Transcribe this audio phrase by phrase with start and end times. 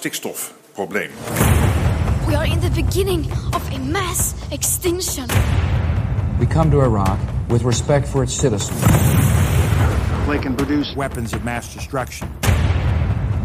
[0.00, 1.39] stikstofprobleem.
[2.70, 5.26] The beginning of a mass extinction.
[6.38, 8.80] We come to Iraq with respect for its citizens.
[10.28, 12.28] They can produce weapons of mass destruction.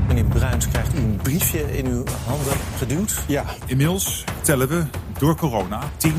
[0.08, 3.24] Meneer Bruins krijgt u een briefje in uw handen geduwd.
[3.28, 4.84] Ja, inmiddels tellen we
[5.20, 6.14] door corona 10.000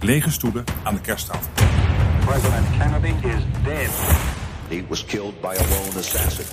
[0.00, 1.50] lege stoelen aan de kersttafel.
[2.24, 3.90] President Kennedy is dead.
[4.68, 6.44] He was killed by a lone assassin.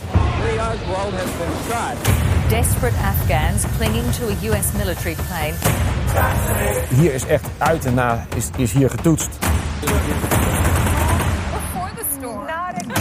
[0.43, 2.38] Lee Oswald has been shot.
[2.49, 5.53] Desperate Afghans clinging to a US military plane.
[6.89, 9.29] Hier is echt uit en na is, is hier getoetst.
[9.39, 9.59] Before
[11.95, 12.45] the storm.
[12.45, 12.93] Not again.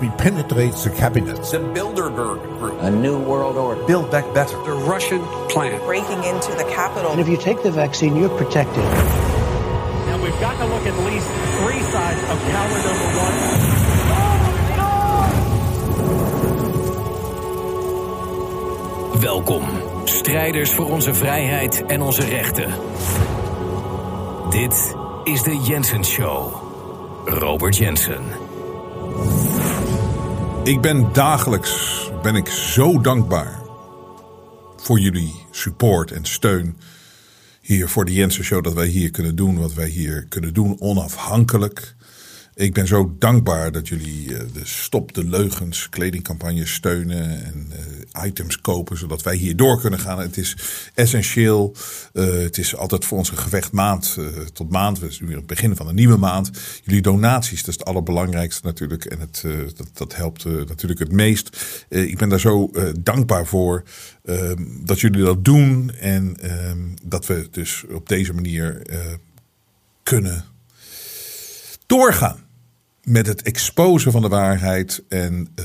[0.00, 1.50] We penetrate the cabinet.
[1.50, 2.82] The Bilderberg Group.
[2.82, 3.84] A new world order.
[3.84, 4.56] Build back better.
[4.64, 5.80] The Russian plan.
[5.86, 7.10] Breaking into the capital.
[7.10, 8.84] And if you take the vaccine, you're protected.
[10.38, 11.26] We've got to look at least
[11.58, 13.36] three sides of number one.
[19.20, 19.64] Welkom,
[20.04, 22.74] strijders voor onze vrijheid en onze rechten.
[24.50, 24.94] Dit
[25.24, 26.54] is de Jensen Show.
[27.24, 28.24] Robert Jensen.
[30.64, 33.60] Ik ben dagelijks ben ik zo dankbaar
[34.76, 36.76] voor jullie support en steun
[37.68, 40.80] hier voor de Jensen Show dat wij hier kunnen doen wat wij hier kunnen doen
[40.80, 41.94] onafhankelijk.
[42.58, 47.72] Ik ben zo dankbaar dat jullie uh, de Stop de Leugens kledingcampagne steunen en
[48.14, 50.18] uh, items kopen, zodat wij hier door kunnen gaan.
[50.18, 50.56] Het is
[50.94, 51.74] essentieel.
[52.12, 54.16] Uh, het is altijd voor ons een gevecht maand
[54.52, 54.98] tot maand.
[54.98, 56.50] We zijn nu het begin van een nieuwe maand.
[56.82, 59.04] Jullie donaties, dat is het allerbelangrijkste natuurlijk.
[59.04, 59.44] En het,
[59.76, 61.64] dat, dat helpt natuurlijk het meest.
[61.88, 63.82] ik ben daar zo dankbaar voor
[64.24, 65.92] ehm, dat jullie dat doen.
[66.00, 68.82] En ehm, dat we dus op deze manier
[70.02, 70.44] kunnen
[71.86, 72.46] doorgaan
[73.08, 75.02] met het exposen van de waarheid.
[75.08, 75.48] En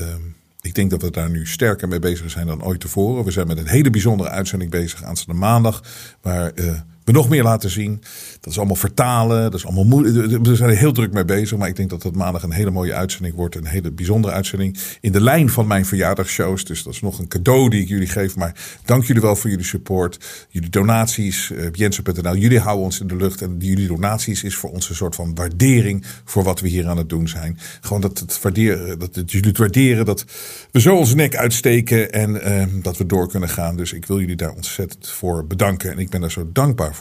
[0.60, 3.24] ik denk dat we daar nu sterker mee bezig zijn dan ooit tevoren.
[3.24, 5.82] We zijn met een hele bijzondere uitzending bezig aanstaande maandag.
[6.22, 8.02] Waar uh, we nog meer laten zien.
[8.40, 9.42] Dat is allemaal vertalen.
[9.42, 10.44] Dat is allemaal moeilijk.
[10.46, 11.58] We zijn er heel druk mee bezig.
[11.58, 13.56] Maar ik denk dat het maandag een hele mooie uitzending wordt.
[13.56, 14.78] Een hele bijzondere uitzending.
[15.00, 16.64] In de lijn van mijn verjaardagsshows.
[16.64, 18.36] Dus dat is nog een cadeau die ik jullie geef.
[18.36, 20.46] Maar dank jullie wel voor jullie support.
[20.48, 21.50] Jullie donaties.
[21.50, 22.36] Uh, Jensen.nl.
[22.36, 23.42] Jullie houden ons in de lucht.
[23.42, 26.04] En jullie donaties is voor ons een soort van waardering.
[26.24, 27.58] Voor wat we hier aan het doen zijn.
[27.80, 30.04] Gewoon dat, het waarderen, dat het, jullie het waarderen.
[30.04, 30.24] Dat
[30.70, 32.12] we zo onze nek uitsteken.
[32.12, 33.76] En uh, dat we door kunnen gaan.
[33.76, 35.90] Dus ik wil jullie daar ontzettend voor bedanken.
[35.90, 36.93] En ik ben daar zo dankbaar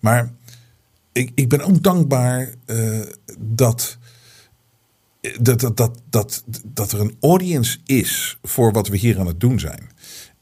[0.00, 0.32] Maar
[1.12, 3.00] ik, ik ben ook dankbaar uh,
[3.38, 3.98] dat,
[5.40, 9.40] dat, dat, dat, dat, dat er een audience is voor wat we hier aan het
[9.40, 9.90] doen zijn.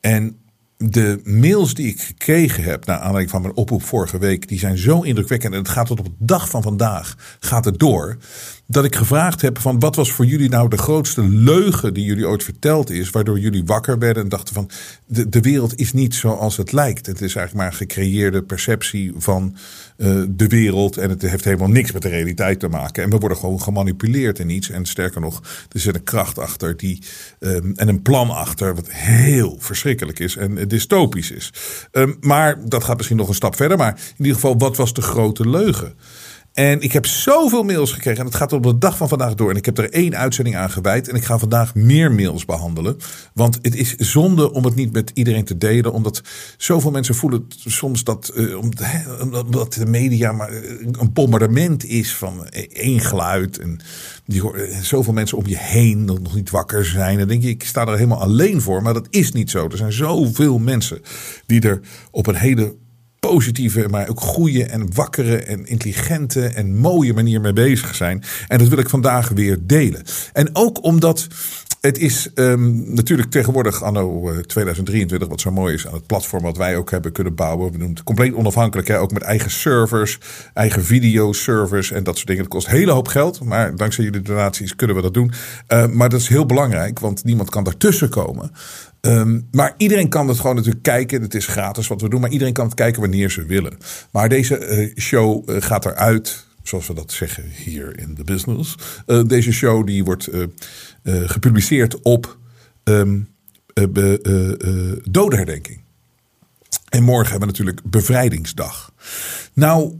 [0.00, 0.38] En
[0.76, 4.78] de mails die ik gekregen heb naar aanleiding van mijn oproep vorige week, die zijn
[4.78, 5.52] zo indrukwekkend.
[5.52, 8.16] En het gaat tot op de dag van vandaag, gaat het door.
[8.70, 12.28] Dat ik gevraagd heb van wat was voor jullie nou de grootste leugen die jullie
[12.28, 13.10] ooit verteld is.
[13.10, 14.70] Waardoor jullie wakker werden en dachten van
[15.06, 17.06] de, de wereld is niet zoals het lijkt.
[17.06, 19.56] Het is eigenlijk maar een gecreëerde perceptie van
[19.96, 20.96] uh, de wereld.
[20.96, 23.02] En het heeft helemaal niks met de realiteit te maken.
[23.02, 24.70] En we worden gewoon gemanipuleerd in iets.
[24.70, 25.42] En sterker nog,
[25.72, 27.02] er zit een kracht achter die,
[27.40, 31.52] um, en een plan achter wat heel verschrikkelijk is en dystopisch is.
[31.92, 33.76] Um, maar dat gaat misschien nog een stap verder.
[33.76, 35.94] Maar in ieder geval, wat was de grote leugen?
[36.52, 38.20] En ik heb zoveel mails gekregen.
[38.20, 39.50] En het gaat op de dag van vandaag door.
[39.50, 41.08] En ik heb er één uitzending aan gewijd.
[41.08, 42.96] En ik ga vandaag meer mails behandelen.
[43.34, 45.92] Want het is zonde om het niet met iedereen te delen.
[45.92, 46.22] Omdat
[46.56, 48.32] zoveel mensen voelen soms dat.
[48.34, 48.60] Uh,
[49.68, 53.58] de media maar een bombardement is van één geluid.
[53.58, 53.80] En
[54.24, 54.42] die,
[54.82, 57.18] zoveel mensen om je heen nog niet wakker zijn.
[57.18, 58.82] Dan denk je, ik sta er helemaal alleen voor.
[58.82, 59.68] Maar dat is niet zo.
[59.68, 61.00] Er zijn zoveel mensen
[61.46, 61.80] die er
[62.10, 62.74] op een hele
[63.32, 68.22] positieve, maar ook goede en wakkere en intelligente en mooie manier mee bezig zijn.
[68.48, 70.02] En dat wil ik vandaag weer delen.
[70.32, 71.28] En ook omdat
[71.80, 76.56] het is um, natuurlijk tegenwoordig anno 2023, wat zo mooi is aan het platform wat
[76.56, 77.70] wij ook hebben kunnen bouwen.
[77.70, 78.98] We noemen het compleet onafhankelijk, hè?
[78.98, 80.18] ook met eigen servers,
[80.54, 82.42] eigen videoservers en dat soort dingen.
[82.42, 85.32] Dat kost hele hoop geld, maar dankzij jullie donaties kunnen we dat doen.
[85.68, 88.52] Uh, maar dat is heel belangrijk, want niemand kan daartussen komen.
[89.00, 91.22] Um, maar iedereen kan het gewoon natuurlijk kijken.
[91.22, 93.78] Het is gratis wat we doen, maar iedereen kan het kijken wanneer ze willen.
[94.12, 98.74] Maar deze uh, show uh, gaat eruit zoals we dat zeggen hier in de business.
[99.06, 100.28] Uh, deze show die wordt
[101.04, 102.38] gepubliceerd op
[102.84, 103.28] um,
[105.10, 105.80] dodenherdenking.
[106.88, 108.92] En morgen hebben we natuurlijk bevrijdingsdag.
[109.52, 109.98] Nou,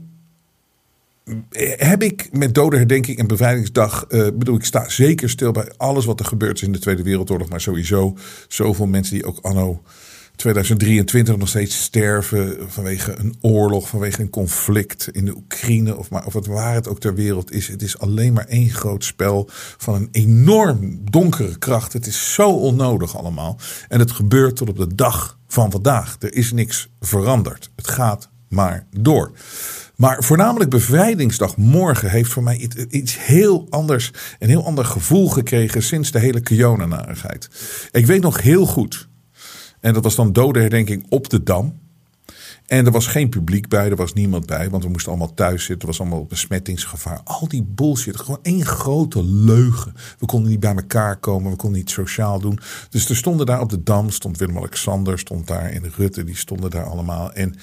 [1.77, 6.19] heb ik met dodenherdenking en bevrijdingsdag, uh, bedoel ik sta zeker stil bij alles wat
[6.19, 8.17] er gebeurd is in de Tweede Wereldoorlog, maar sowieso
[8.47, 9.81] zoveel mensen die ook anno
[10.41, 16.25] 2023 nog steeds sterven vanwege een oorlog, vanwege een conflict in de Oekraïne of, maar,
[16.25, 17.67] of het waar het ook ter wereld is.
[17.67, 21.93] Het is alleen maar één groot spel van een enorm donkere kracht.
[21.93, 23.57] Het is zo onnodig allemaal.
[23.87, 26.15] En het gebeurt tot op de dag van vandaag.
[26.19, 27.71] Er is niks veranderd.
[27.75, 29.31] Het gaat maar door.
[30.01, 35.83] Maar voornamelijk bevrijdingsdag morgen heeft voor mij iets heel anders, een heel ander gevoel gekregen
[35.83, 37.49] sinds de hele Kiona-narigheid.
[37.91, 39.09] Ik weet nog heel goed
[39.79, 41.79] en dat was dan dodenherdenking op de Dam.
[42.71, 45.63] En er was geen publiek bij, er was niemand bij, want we moesten allemaal thuis
[45.63, 45.79] zitten.
[45.79, 47.21] Er was allemaal besmettingsgevaar.
[47.23, 49.93] Al die bullshit, gewoon één grote leugen.
[50.19, 52.59] We konden niet bij elkaar komen, we konden niet sociaal doen.
[52.89, 56.69] Dus er stonden daar op de Dam, stond Willem-Alexander, stond daar en Rutte, die stonden
[56.69, 57.33] daar allemaal.
[57.33, 57.55] En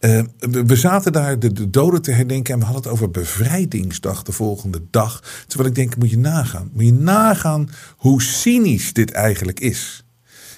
[0.00, 0.22] uh,
[0.64, 4.82] we zaten daar de, doden te herdenken en we hadden het over bevrijdingsdag de volgende
[4.90, 5.22] dag.
[5.46, 6.70] Terwijl ik denk, moet je nagaan.
[6.72, 10.04] Moet je nagaan hoe cynisch dit eigenlijk is.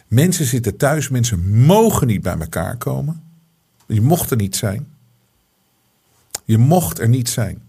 [0.09, 3.31] Mensen zitten thuis, mensen mogen niet bij elkaar komen.
[3.95, 4.87] Je mocht er niet zijn.
[6.45, 7.63] Je mocht er niet zijn.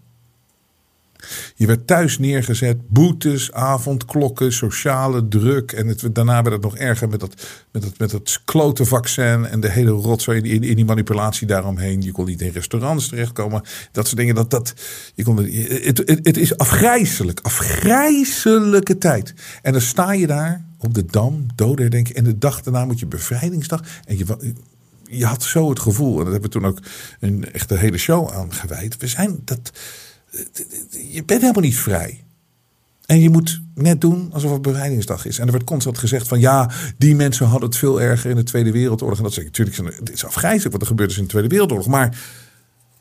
[1.56, 5.72] Je werd thuis neergezet, boetes, avondklokken, sociale druk.
[5.72, 9.46] En het, daarna werd het nog erger met dat, met dat, met dat klote vaccin
[9.46, 12.02] en de hele rotzooi in, in, die manipulatie daaromheen.
[12.02, 13.62] Je kon niet in restaurants terechtkomen.
[13.92, 14.36] Dat soort dingen.
[14.36, 14.74] Dat, dat,
[15.16, 19.34] je kon, het, het, is afgrijzelijk, afgrijzelijke tijd.
[19.62, 22.16] En dan sta je daar op de Dam, doden denken.
[22.16, 23.82] En de dag daarna moet je bevrijdingsdag.
[24.06, 24.26] En je,
[25.18, 26.80] je had zo het gevoel, en dat hebben we toen ook
[27.20, 28.98] een echt hele show aan gewijd.
[28.98, 29.72] We zijn dat.
[31.12, 32.24] Je bent helemaal niet vrij.
[33.06, 35.40] En je moet net doen alsof het bevrijdingsdag is.
[35.40, 38.44] En er werd constant gezegd van ja, die mensen hadden het veel erger in de
[38.44, 39.18] Tweede Wereldoorlog.
[39.18, 41.50] En dat zeg ik natuurlijk, het is afgrijzelijk wat er gebeurd is in de Tweede
[41.50, 41.88] Wereldoorlog.
[41.88, 42.18] Maar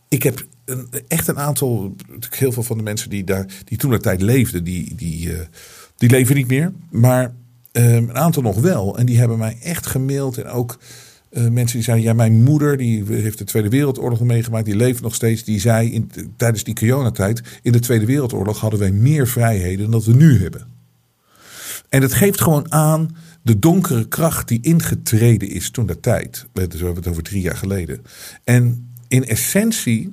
[0.08, 1.96] ik heb een, echt een aantal,
[2.30, 5.38] heel veel van de mensen die daar, die toen de tijd leefden, die, die, uh,
[5.96, 6.72] die leven niet meer.
[6.90, 7.34] Maar
[7.72, 8.98] um, een aantal nog wel.
[8.98, 10.38] En die hebben mij echt gemaild.
[10.38, 10.78] En ook
[11.32, 14.64] uh, mensen die zeiden: Ja, mijn moeder die heeft de Tweede Wereldoorlog meegemaakt.
[14.64, 15.44] Die leeft nog steeds.
[15.44, 19.90] Die zei in, tijdens die coronatijd: In de Tweede Wereldoorlog hadden wij meer vrijheden dan
[19.90, 20.66] dat we nu hebben.
[21.88, 26.46] En het geeft gewoon aan de donkere kracht die ingetreden is toen de tijd.
[26.52, 28.02] We hebben het over drie jaar geleden.
[28.44, 30.12] En in essentie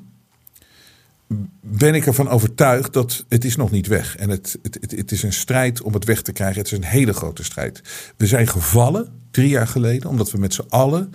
[1.62, 4.16] ben ik ervan overtuigd dat het is nog niet weg.
[4.16, 6.58] En het, het, het, het, is een strijd om het weg te krijgen.
[6.58, 7.82] Het is een hele grote strijd.
[8.18, 11.12] We zijn gevallen drie jaar geleden, omdat we met z'n allen.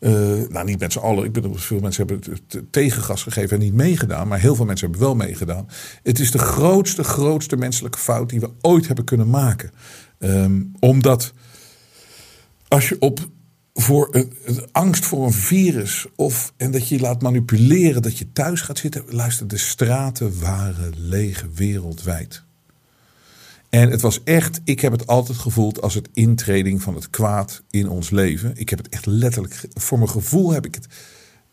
[0.00, 0.10] Uh,
[0.48, 1.24] nou, niet met z'n allen.
[1.24, 2.38] Ik bedoel, veel mensen hebben
[2.70, 4.28] tegengas gegeven en niet meegedaan.
[4.28, 5.68] Maar heel veel mensen hebben wel meegedaan.
[6.02, 9.70] Het is de grootste, grootste menselijke fout die we ooit hebben kunnen maken.
[10.18, 11.32] Um, omdat
[12.68, 13.28] als je op
[13.78, 14.32] voor een,
[14.72, 16.06] angst voor een virus.
[16.14, 19.04] Of, en dat je je laat manipuleren, dat je thuis gaat zitten.
[19.08, 22.44] Luister, de straten waren leeg wereldwijd.
[23.70, 27.62] En het was echt, ik heb het altijd gevoeld als het intreding van het kwaad
[27.70, 28.52] in ons leven.
[28.54, 30.86] Ik heb het echt letterlijk, voor mijn gevoel heb ik het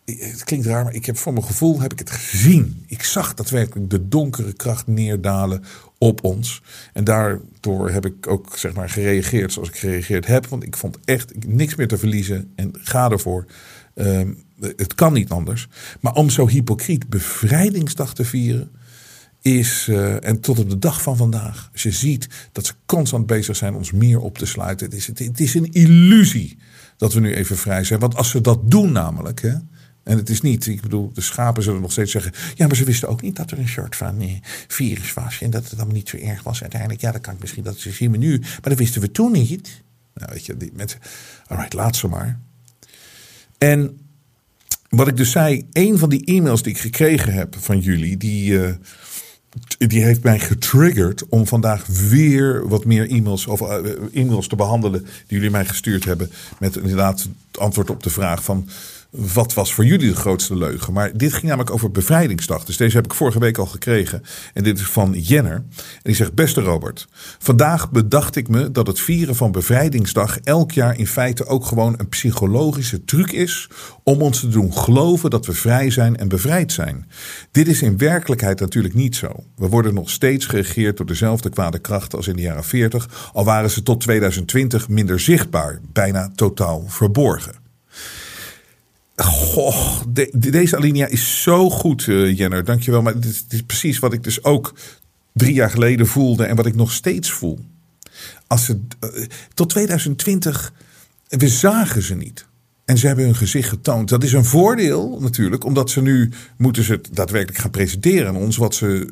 [0.05, 2.83] het klinkt raar, maar ik heb voor mijn gevoel heb ik het gezien.
[2.87, 5.63] Ik zag daadwerkelijk de donkere kracht neerdalen
[6.03, 6.61] op ons.
[6.93, 10.47] En daardoor heb ik ook zeg maar, gereageerd zoals ik gereageerd heb.
[10.47, 13.45] Want ik vond echt niks meer te verliezen en ga ervoor.
[13.95, 15.67] Um, het kan niet anders.
[15.99, 18.71] Maar om zo hypocriet bevrijdingsdag te vieren
[19.41, 23.55] is, uh, en tot op de dag van vandaag, je ziet dat ze constant bezig
[23.55, 24.85] zijn ons meer op te sluiten.
[24.85, 26.57] Het is, het, het is een illusie
[26.97, 27.99] dat we nu even vrij zijn.
[27.99, 29.55] Want als ze dat doen namelijk, hè,
[30.03, 32.31] en het is niet, ik bedoel, de schapen zullen nog steeds zeggen.
[32.55, 34.31] Ja, maar ze wisten ook niet dat er een soort van eh,
[34.67, 35.41] virus was.
[35.41, 37.01] En dat het allemaal niet zo erg was uiteindelijk.
[37.01, 38.39] Ja, dat kan ik misschien, dat zien we nu.
[38.39, 39.81] Maar dat wisten we toen niet.
[40.13, 40.99] Nou, weet je, die mensen.
[41.47, 42.39] Alright, laat ze maar.
[43.57, 43.99] En
[44.89, 48.51] wat ik dus zei, een van die e-mails die ik gekregen heb van jullie, die.
[48.51, 48.69] Uh,
[49.77, 53.75] die heeft mij getriggerd om vandaag weer wat meer e-mails of uh,
[54.13, 58.43] e-mails te behandelen die jullie mij gestuurd hebben met inderdaad het antwoord op de vraag
[58.43, 58.69] van
[59.15, 60.93] wat was voor jullie de grootste leugen?
[60.93, 62.65] Maar dit ging namelijk over bevrijdingsdag.
[62.65, 64.23] Dus deze heb ik vorige week al gekregen.
[64.53, 65.55] En dit is van Jenner.
[65.55, 65.65] En
[66.03, 67.07] die zegt: Beste Robert,
[67.39, 71.93] vandaag bedacht ik me dat het vieren van bevrijdingsdag elk jaar in feite ook gewoon
[71.97, 73.69] een psychologische truc is
[74.03, 77.07] om ons te doen geloven dat we vrij zijn en bevrijd zijn.
[77.51, 79.43] Dit is in werkelijkheid natuurlijk niet zo.
[79.55, 83.45] We worden nog steeds geregeerd door dezelfde kwade krachten als in de jaren 40, al
[83.45, 87.62] waren ze tot 2020 minder zichtbaar, bijna totaal verborgen.
[89.15, 92.63] Goh, de, deze alinea is zo goed, uh, Jenner.
[92.63, 93.01] Dankjewel.
[93.01, 94.73] Maar het is, het precies wat ik dus ook
[95.33, 97.59] drie jaar geleden voelde en wat ik nog steeds voel.
[98.47, 100.73] Als ze, uh, tot 2020,
[101.27, 102.45] we zagen ze niet.
[102.85, 104.09] En ze hebben hun gezicht getoond.
[104.09, 108.35] Dat is een voordeel natuurlijk, omdat ze nu moeten ze het daadwerkelijk gaan presenteren aan
[108.35, 108.57] ons.
[108.57, 109.07] Wat ze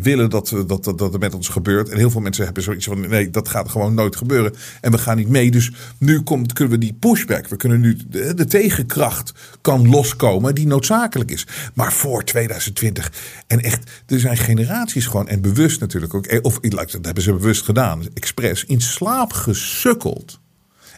[0.00, 1.88] willen dat, dat, dat, dat er met ons gebeurt.
[1.88, 4.54] En heel veel mensen hebben zoiets van: nee, dat gaat gewoon nooit gebeuren.
[4.80, 5.50] En we gaan niet mee.
[5.50, 10.54] Dus nu komt, kunnen we die pushback, we kunnen nu de, de tegenkracht kan loskomen
[10.54, 11.46] die noodzakelijk is.
[11.74, 13.12] Maar voor 2020.
[13.46, 17.62] En echt, er zijn generaties gewoon, en bewust natuurlijk ook, of dat hebben ze bewust
[17.62, 20.40] gedaan, expres, in slaap gesukkeld.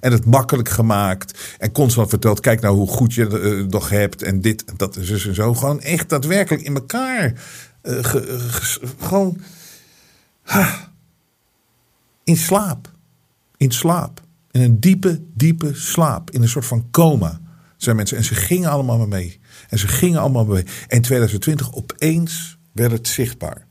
[0.00, 1.57] En het makkelijk gemaakt.
[1.59, 4.23] En constant verteld, kijk nou hoe goed je uh, nog hebt.
[4.23, 5.54] En dit en dat en zo.
[5.54, 7.33] Gewoon echt daadwerkelijk in elkaar.
[7.83, 9.40] Ge, ge, gewoon.
[12.25, 12.90] In slaap.
[13.57, 14.21] In slaap.
[14.50, 16.30] In een diepe, diepe slaap.
[16.30, 17.40] In een soort van coma.
[17.76, 18.16] Zijn mensen.
[18.16, 19.40] En ze gingen allemaal mee.
[19.69, 20.64] En ze gingen allemaal mee.
[20.64, 23.66] En in 2020 opeens werd het zichtbaar.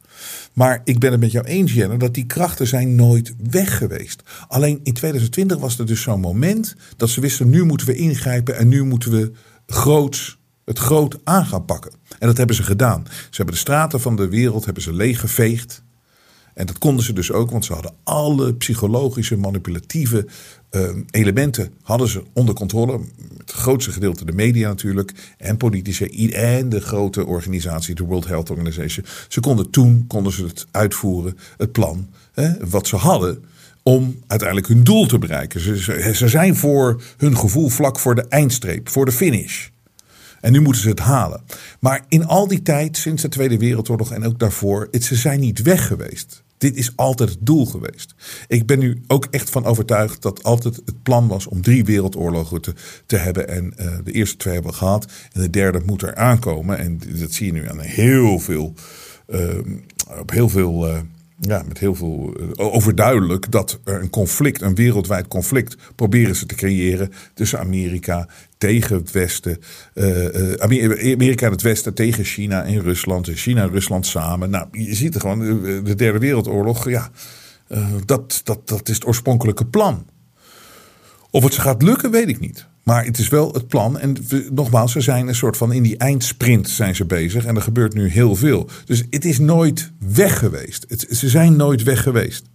[0.59, 4.23] Maar ik ben het met jou eens, Jenner, dat die krachten zijn nooit weg geweest.
[4.47, 8.57] Alleen in 2020 was er dus zo'n moment dat ze wisten, nu moeten we ingrijpen
[8.57, 9.31] en nu moeten we
[9.67, 11.91] groots, het groot aan gaan pakken.
[12.19, 13.03] En dat hebben ze gedaan.
[13.07, 15.83] Ze hebben de straten van de wereld hebben ze leeggeveegd.
[16.53, 20.27] En dat konden ze dus ook, want ze hadden alle psychologische, manipulatieve
[20.71, 22.99] uh, elementen hadden ze onder controle.
[23.37, 25.13] Het grootste gedeelte de media natuurlijk.
[25.37, 29.05] En politici en de grote organisatie, de World Health Organization.
[29.27, 33.43] Ze konden toen konden ze het uitvoeren, het plan, hè, wat ze hadden
[33.83, 35.59] om uiteindelijk hun doel te bereiken.
[35.59, 39.67] Ze, ze, ze zijn voor hun gevoel vlak voor de eindstreep, voor de finish.
[40.41, 41.41] En nu moeten ze het halen.
[41.79, 45.39] Maar in al die tijd, sinds de Tweede Wereldoorlog en ook daarvoor, het, ze zijn
[45.39, 46.43] niet weg geweest.
[46.59, 48.15] Dit is altijd het doel geweest.
[48.47, 52.61] Ik ben nu ook echt van overtuigd dat altijd het plan was om drie wereldoorlogen
[52.61, 52.73] te,
[53.05, 53.47] te hebben.
[53.47, 55.11] En uh, de eerste twee hebben we gehad.
[55.31, 56.77] En de derde moet er aankomen.
[56.77, 58.73] En dat zie je nu aan heel veel,
[59.27, 59.57] uh,
[60.19, 60.87] op heel veel.
[60.87, 60.97] Uh,
[61.39, 66.55] ja, met heel veel overduidelijk dat er een conflict, een wereldwijd conflict, proberen ze te
[66.55, 68.27] creëren tussen Amerika
[68.57, 69.57] tegen het Westen.
[69.93, 73.27] Uh, Amerika en het Westen tegen China en Rusland.
[73.27, 74.49] En China en Rusland samen.
[74.49, 75.39] Nou, je ziet er gewoon,
[75.83, 77.09] de Derde Wereldoorlog, ja,
[78.05, 80.05] dat, dat, dat is het oorspronkelijke plan.
[81.31, 82.67] Of het gaat lukken, weet ik niet.
[82.89, 83.99] Maar het is wel het plan.
[83.99, 84.15] En
[84.51, 87.45] nogmaals, ze zijn een soort van in die eindsprint zijn ze bezig.
[87.45, 88.69] En er gebeurt nu heel veel.
[88.85, 90.85] Dus het is nooit weg geweest.
[90.87, 92.45] Het, ze zijn nooit weg geweest.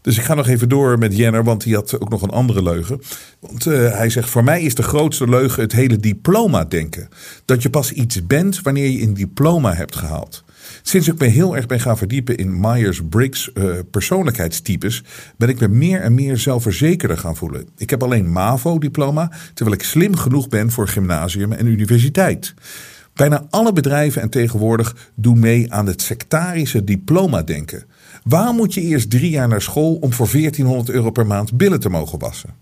[0.00, 2.62] Dus ik ga nog even door met Jenner, want die had ook nog een andere
[2.62, 3.00] leugen.
[3.40, 7.08] Want uh, hij zegt: Voor mij is de grootste leugen het hele diploma-denken.
[7.44, 10.44] Dat je pas iets bent wanneer je een diploma hebt gehaald.
[10.82, 15.02] Sinds ik me heel erg ben gaan verdiepen in Myers-Briggs uh, persoonlijkheidstypes,
[15.36, 17.68] ben ik me meer en meer zelfverzekerder gaan voelen.
[17.76, 22.54] Ik heb alleen MAVO-diploma, terwijl ik slim genoeg ben voor gymnasium en universiteit.
[23.14, 27.84] Bijna alle bedrijven en tegenwoordig doen mee aan het sectarische diploma-denken.
[28.24, 31.80] Waarom moet je eerst drie jaar naar school om voor 1400 euro per maand billen
[31.80, 32.61] te mogen wassen?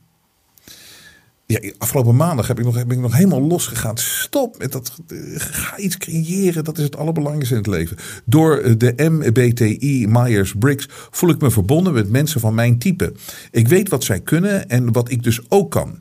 [1.51, 3.99] Ja, afgelopen maandag heb ik nog, ben ik nog helemaal losgegaan.
[3.99, 4.93] Stop met dat.
[5.35, 6.65] Ga iets creëren.
[6.65, 7.97] Dat is het allerbelangrijkste in het leven.
[8.25, 13.13] Door de MBTI Myers-Briggs voel ik me verbonden met mensen van mijn type.
[13.51, 15.99] Ik weet wat zij kunnen en wat ik dus ook kan.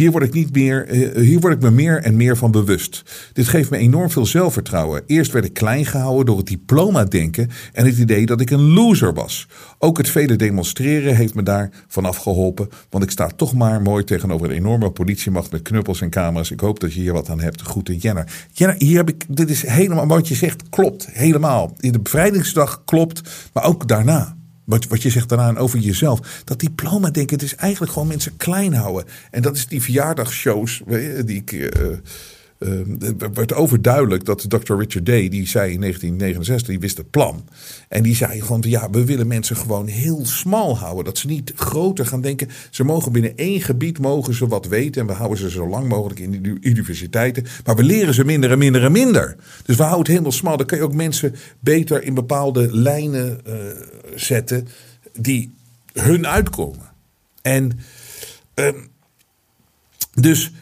[0.00, 3.02] Hier word ik, niet meer, eh, hier word ik me meer en meer van bewust.
[3.32, 5.02] Dit geeft me enorm veel zelfvertrouwen.
[5.06, 9.14] Eerst werd ik klein gehouden door het diploma-denken en het idee dat ik een loser
[9.14, 9.48] was.
[9.78, 14.04] Ook het vele demonstreren heeft me daar vanaf geholpen, want ik sta toch maar mooi
[14.04, 16.50] tegenover een enorme politiemacht met knuppels en camera's.
[16.50, 17.60] Ik hoop dat je hier wat aan hebt.
[17.60, 18.32] Groeten Jenner.
[18.52, 21.74] Jenner, hier heb ik, dit is helemaal wat je zegt, klopt helemaal.
[21.78, 24.38] In de bevrijdingsdag klopt, maar ook daarna.
[24.70, 26.42] Wat, wat je zegt daarna over jezelf.
[26.44, 29.04] Dat diploma denken, het is eigenlijk gewoon mensen klein houden.
[29.30, 30.82] En dat is die verjaardagsshows
[31.24, 31.50] die ik...
[31.50, 32.39] Het
[33.34, 34.74] werd overduidelijk dat Dr.
[34.74, 37.48] Richard Day, die zei in 1969, die wist het plan.
[37.88, 41.04] En die zei gewoon, ja, we willen mensen gewoon heel smal houden.
[41.04, 42.48] Dat ze niet groter gaan denken.
[42.70, 45.00] Ze mogen binnen één gebied mogen ze wat weten.
[45.00, 47.46] En we houden ze zo lang mogelijk in de universiteiten.
[47.64, 49.36] Maar we leren ze minder en minder en minder.
[49.64, 50.56] Dus we houden het helemaal smal.
[50.56, 53.54] Dan kan je ook mensen beter in bepaalde lijnen uh,
[54.14, 54.68] zetten
[55.12, 55.54] die
[55.92, 56.90] hun uitkomen.
[57.42, 57.78] En
[58.54, 58.68] uh,
[60.14, 60.52] dus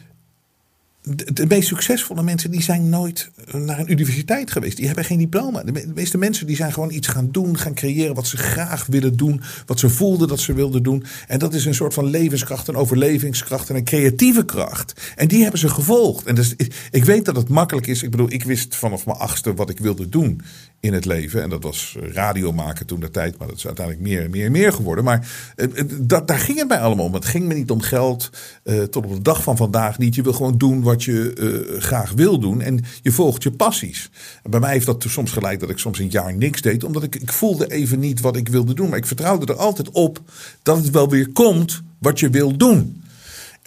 [1.01, 4.77] de, meest succesvolle mensen die zijn nooit naar een universiteit geweest.
[4.77, 5.63] Die hebben geen diploma.
[5.63, 9.17] De, meeste mensen die zijn gewoon iets gaan doen, gaan creëren wat ze graag willen
[9.17, 9.41] doen.
[9.65, 11.03] Wat ze voelden dat ze wilden doen.
[11.27, 15.13] En dat is een soort van levenskracht, een overlevingskracht en een creatieve kracht.
[15.15, 16.25] En die hebben ze gevolgd.
[16.25, 16.55] En dus,
[16.91, 18.03] ik weet dat het makkelijk is.
[18.03, 20.41] Ik bedoel, ik wist vanaf mijn achtste wat ik wilde doen.
[20.79, 21.41] In het leven.
[21.43, 24.45] En dat was radio maken toen de tijd, maar dat is uiteindelijk meer en meer
[24.45, 25.03] en meer geworden.
[25.03, 27.13] Maar eh, eh, dat, daar ging het mij allemaal om.
[27.13, 28.29] Het ging me niet om geld,
[28.63, 30.15] eh, tot op de dag van vandaag niet.
[30.15, 34.09] Je wil gewoon doen wat je eh, graag wil doen en je volgt je passies.
[34.43, 37.15] Bij mij heeft dat soms geleid dat ik soms een jaar niks deed, omdat ik,
[37.15, 38.89] ik voelde even niet wat ik wilde doen.
[38.89, 40.19] Maar ik vertrouwde er altijd op
[40.63, 43.03] dat het wel weer komt wat je wil doen.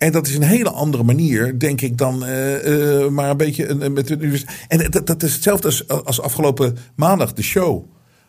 [0.03, 3.69] En dat is een hele andere manier, denk ik, dan eh, eh, maar een beetje
[3.69, 4.69] een, met universiteit.
[4.69, 7.85] En dat, is hetzelfde als, als afgelopen maandag, de show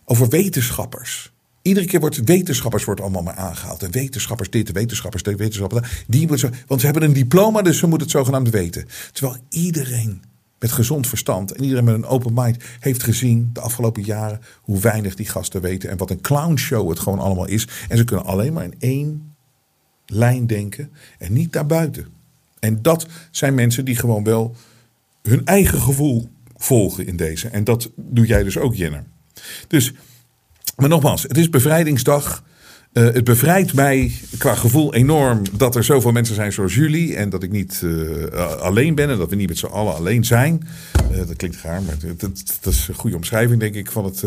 [0.05, 1.33] over wetenschappers.
[1.61, 3.83] Iedere keer wordt wetenschappers wordt allemaal maar aangehaald.
[3.83, 5.91] En wetenschappers dit, wetenschappers dit, wetenschappers dat.
[6.07, 8.85] Die zo, want ze hebben een diploma, dus ze moeten het zogenaamd weten.
[9.11, 10.23] Terwijl iedereen
[10.59, 14.79] met gezond verstand en iedereen met een open mind heeft gezien de afgelopen jaren hoe
[14.79, 15.89] weinig die gasten weten.
[15.89, 17.67] En wat een clownshow het gewoon allemaal is.
[17.89, 19.32] En ze kunnen alleen maar in één
[20.13, 22.07] lijn denken en niet daarbuiten.
[22.59, 24.55] En dat zijn mensen die gewoon wel
[25.21, 27.47] hun eigen gevoel volgen in deze.
[27.47, 29.03] En dat doe jij dus ook, Jenner.
[29.67, 29.93] Dus,
[30.75, 32.43] maar nogmaals, het is bevrijdingsdag.
[32.93, 37.15] Uh, het bevrijdt mij qua gevoel enorm dat er zoveel mensen zijn zoals jullie.
[37.15, 38.25] En dat ik niet uh,
[38.59, 40.67] alleen ben en dat we niet met z'n allen alleen zijn.
[41.11, 44.05] Uh, dat klinkt gaar, maar dat, dat, dat, is een goede omschrijving, denk ik, van
[44.05, 44.21] het,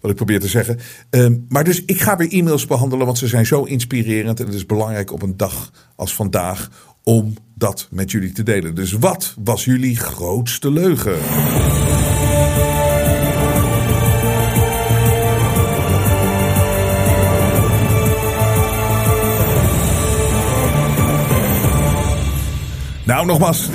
[0.00, 0.78] wat ik probeer te zeggen.
[1.10, 4.40] Ehm, maar dus ik ga weer e-mails behandelen, want ze zijn zo inspirerend.
[4.40, 6.70] En het is belangrijk op een dag als vandaag
[7.02, 8.74] om dat met jullie te delen.
[8.74, 11.18] Dus wat was jullie grootste leugen?
[23.06, 23.68] Nou, nogmaals,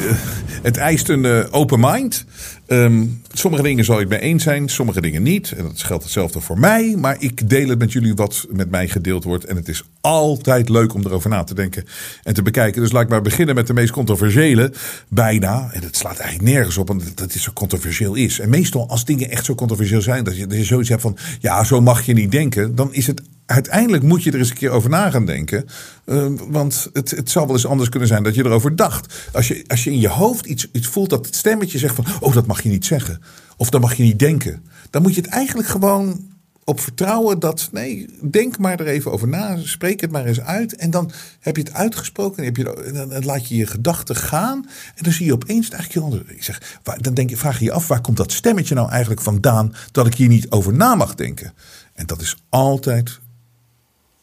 [0.62, 2.26] het eist een uh, open mind.
[2.68, 5.52] Um, sommige dingen zal het mee eens zijn, sommige dingen niet.
[5.52, 6.96] En dat geldt hetzelfde voor mij.
[6.98, 9.46] Maar ik deel het met jullie wat met mij gedeeld wordt.
[9.46, 11.86] En het is altijd leuk om erover na te denken
[12.24, 12.82] en te bekijken.
[12.82, 14.74] Dus laat ik maar beginnen met de meest controversiële.
[15.10, 15.70] Bijna.
[15.74, 18.40] En het slaat eigenlijk nergens op omdat het zo controversieel is.
[18.40, 21.18] En meestal als dingen echt zo controversieel zijn, dat je, dat je zoiets hebt van,
[21.40, 22.76] ja, zo mag je niet denken.
[22.76, 23.22] Dan is het
[23.54, 25.66] uiteindelijk moet je er eens een keer over na gaan denken.
[26.06, 29.30] Uh, want het, het wel eens anders kunnen zijn dat je erover dacht.
[29.34, 32.06] Als je, als je in je hoofd iets, iets voelt dat het stemmetje zegt van...
[32.20, 33.22] oh, dat mag je niet zeggen.
[33.58, 34.66] Of dat mag je niet denken.
[34.90, 36.30] Dan moet je het eigenlijk gewoon
[36.64, 37.70] op vertrouwen dat...
[37.72, 39.58] nee, denk maar er even over na.
[39.64, 40.76] Spreek het maar eens uit.
[40.76, 42.38] En dan heb je het uitgesproken.
[42.38, 44.66] En, heb je, dan laat je je gedachten gaan.
[44.96, 46.36] En dan zie je opeens eigenlijk heel.
[46.36, 47.88] Ik zeg, dan denk je, vraag je je af...
[47.88, 49.76] waar komt dat stemmetje nou eigenlijk vandaan...
[49.92, 51.54] dat ik hier niet over na mag denken?
[51.94, 53.20] En dat is altijd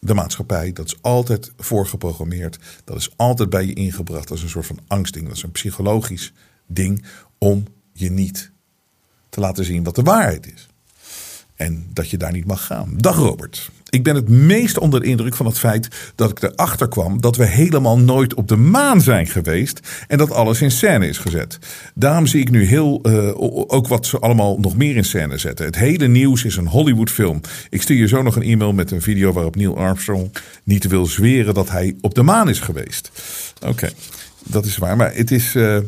[0.01, 0.73] de maatschappij.
[0.73, 2.59] Dat is altijd voorgeprogrammeerd.
[2.85, 5.27] Dat is altijd bij je ingebracht als een soort van angstding.
[5.27, 6.33] Dat is een psychologisch
[6.67, 7.05] ding
[7.39, 8.51] om je niet
[9.29, 10.69] te laten zien wat de waarheid is.
[11.59, 12.94] En dat je daar niet mag gaan.
[12.97, 13.71] Dag Robert.
[13.90, 17.37] Ik ben het meest onder de indruk van het feit dat ik erachter kwam dat
[17.37, 21.59] we helemaal nooit op de maan zijn geweest en dat alles in scène is gezet.
[21.94, 23.31] Daarom zie ik nu heel uh,
[23.66, 25.66] ook wat ze allemaal nog meer in scène zetten.
[25.66, 27.40] Het hele nieuws is een Hollywoodfilm.
[27.71, 30.31] Ik stuur je zo nog een e-mail met een video waarop Neil Armstrong
[30.64, 33.11] niet wil zweren dat hij op de maan is geweest.
[33.66, 33.90] Oké,
[34.44, 34.97] dat is waar.
[34.97, 35.55] Maar het is.
[35.55, 35.79] Uh,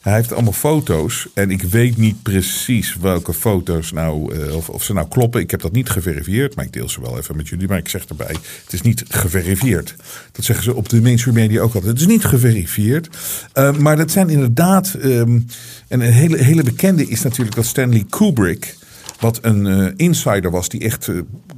[0.00, 4.82] hij heeft allemaal foto's en ik weet niet precies welke foto's nou, uh, of, of
[4.82, 5.40] ze nou kloppen.
[5.40, 7.68] Ik heb dat niet geverifieerd, maar ik deel ze wel even met jullie.
[7.68, 9.94] Maar ik zeg erbij, het is niet geverifieerd.
[10.32, 11.92] Dat zeggen ze op de mainstream media ook altijd.
[11.92, 13.08] Het is niet geverifieerd.
[13.54, 15.46] Uh, maar dat zijn inderdaad, um,
[15.88, 18.76] en een hele, hele bekende is natuurlijk dat Stanley Kubrick
[19.20, 21.08] wat een uh, insider was die echt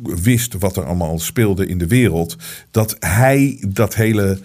[0.03, 2.37] wist wat er allemaal speelde in de wereld.
[2.71, 4.39] Dat hij dat hele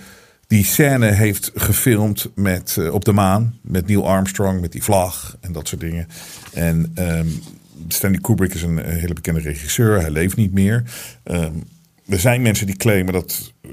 [0.48, 3.58] die scène heeft gefilmd met, uh, op de maan.
[3.62, 6.08] Met Neil Armstrong, met die vlag en dat soort dingen.
[6.54, 7.42] En um,
[7.88, 10.00] Stanley Kubrick is een, een, hele bekende regisseur.
[10.00, 10.84] Hij leeft niet meer.
[11.24, 11.64] Um,
[12.08, 13.72] er zijn mensen die claimen dat, uh,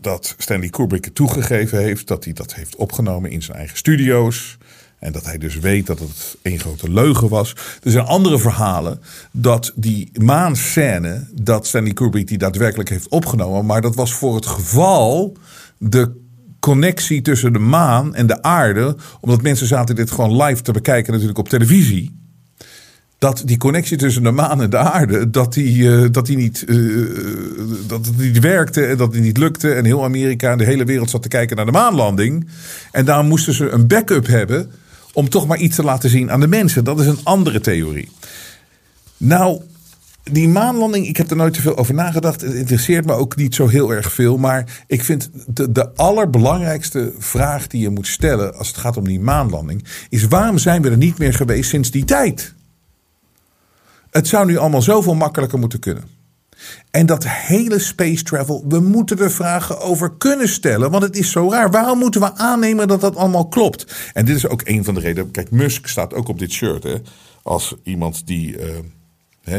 [0.00, 2.06] dat Stanley Kubrick het toegegeven heeft.
[2.06, 4.58] Dat hij dat heeft opgenomen in zijn eigen studio's.
[4.98, 7.54] En dat hij dus weet dat het één grote leugen was.
[7.82, 13.66] Er zijn andere verhalen dat die maanscène, dat Stanley Kubrick die daadwerkelijk heeft opgenomen.
[13.66, 15.36] Maar dat was voor het geval
[15.82, 16.12] de
[16.60, 18.96] connectie tussen de maan en de aarde.
[19.20, 22.18] Omdat mensen zaten dit gewoon live te bekijken natuurlijk op televisie.
[23.18, 26.64] Dat die connectie tussen de maan en de aarde, dat die, uh, dat die, niet,
[26.66, 27.06] uh,
[27.86, 29.72] dat het niet werkte en dat die niet lukte.
[29.72, 32.48] En heel Amerika en de hele wereld zat te kijken naar de maanlanding.
[32.92, 34.70] En daarom moesten ze een backup hebben
[35.12, 36.84] om toch maar iets te laten zien aan de mensen.
[36.84, 38.08] Dat is een andere theorie.
[39.16, 39.60] Nou,
[40.22, 42.40] die maanlanding, ik heb er nooit te veel over nagedacht.
[42.40, 44.36] Het interesseert me ook niet zo heel erg veel.
[44.36, 49.04] Maar ik vind de, de allerbelangrijkste vraag die je moet stellen als het gaat om
[49.04, 52.54] die maanlanding, is waarom zijn we er niet meer geweest sinds die tijd?
[54.10, 56.04] Het zou nu allemaal zoveel makkelijker moeten kunnen.
[56.90, 60.90] En dat hele space travel, we moeten er vragen over kunnen stellen.
[60.90, 61.70] Want het is zo raar.
[61.70, 64.10] Waarom moeten we aannemen dat dat allemaal klopt?
[64.12, 65.30] En dit is ook een van de redenen.
[65.30, 66.82] Kijk, Musk staat ook op dit shirt.
[66.82, 66.94] Hè,
[67.42, 68.58] als iemand die.
[68.58, 68.68] Uh,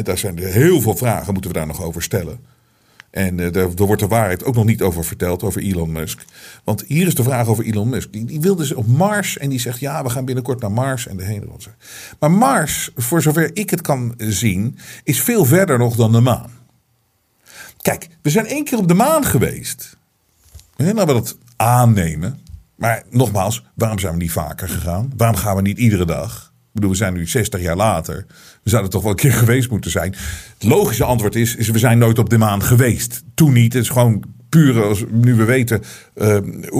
[0.04, 2.40] Daar zijn er heel veel vragen, moeten we daar nog over stellen.
[3.12, 6.26] En uh, daar, wordt de waarheid ook nog niet over verteld, over Elon Musk.
[6.64, 8.12] Want hier is de vraag over Elon Musk.
[8.12, 11.08] Die, die wil dus op Mars en die zegt ja, we gaan binnenkort naar Mars
[11.08, 11.52] en de heen.
[12.20, 16.52] Maar Mars, voor zover ik het kan zien, is veel verder nog dan de maan.
[17.82, 19.98] Kijk, we zijn één keer op de maan geweest.
[20.76, 22.40] En laten we dat aannemen.
[22.76, 25.14] Maar nogmaals, waarom zijn we niet vaker gegaan?
[25.18, 26.51] Waarom gaan we niet iedere dag?
[26.72, 28.26] Ik bedoel, we zijn nu 60 jaar later.
[28.64, 30.16] We zouden toch wel een keer geweest moeten zijn.
[30.54, 33.24] Het logische antwoord is, is we zijn nooit op de maan geweest.
[33.34, 33.74] Toen niet.
[33.74, 35.82] Het is gewoon puur als nu we weten
[36.16, 36.38] uh,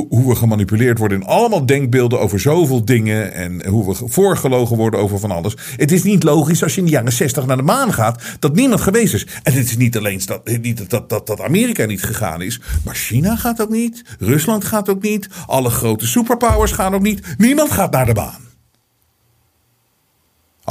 [0.10, 5.00] hoe we gemanipuleerd worden in allemaal denkbeelden over zoveel dingen en hoe we voorgelogen worden
[5.00, 5.56] over van alles.
[5.76, 8.56] Het is niet logisch als je in de jaren 60 naar de maan gaat dat
[8.56, 9.28] niemand geweest is.
[9.44, 12.96] En het is niet alleen dat, niet dat, dat, dat Amerika niet gegaan is, maar
[12.96, 17.36] China gaat ook niet, Rusland gaat ook niet, alle grote superpowers gaan ook niet.
[17.38, 18.51] Niemand gaat naar de maan.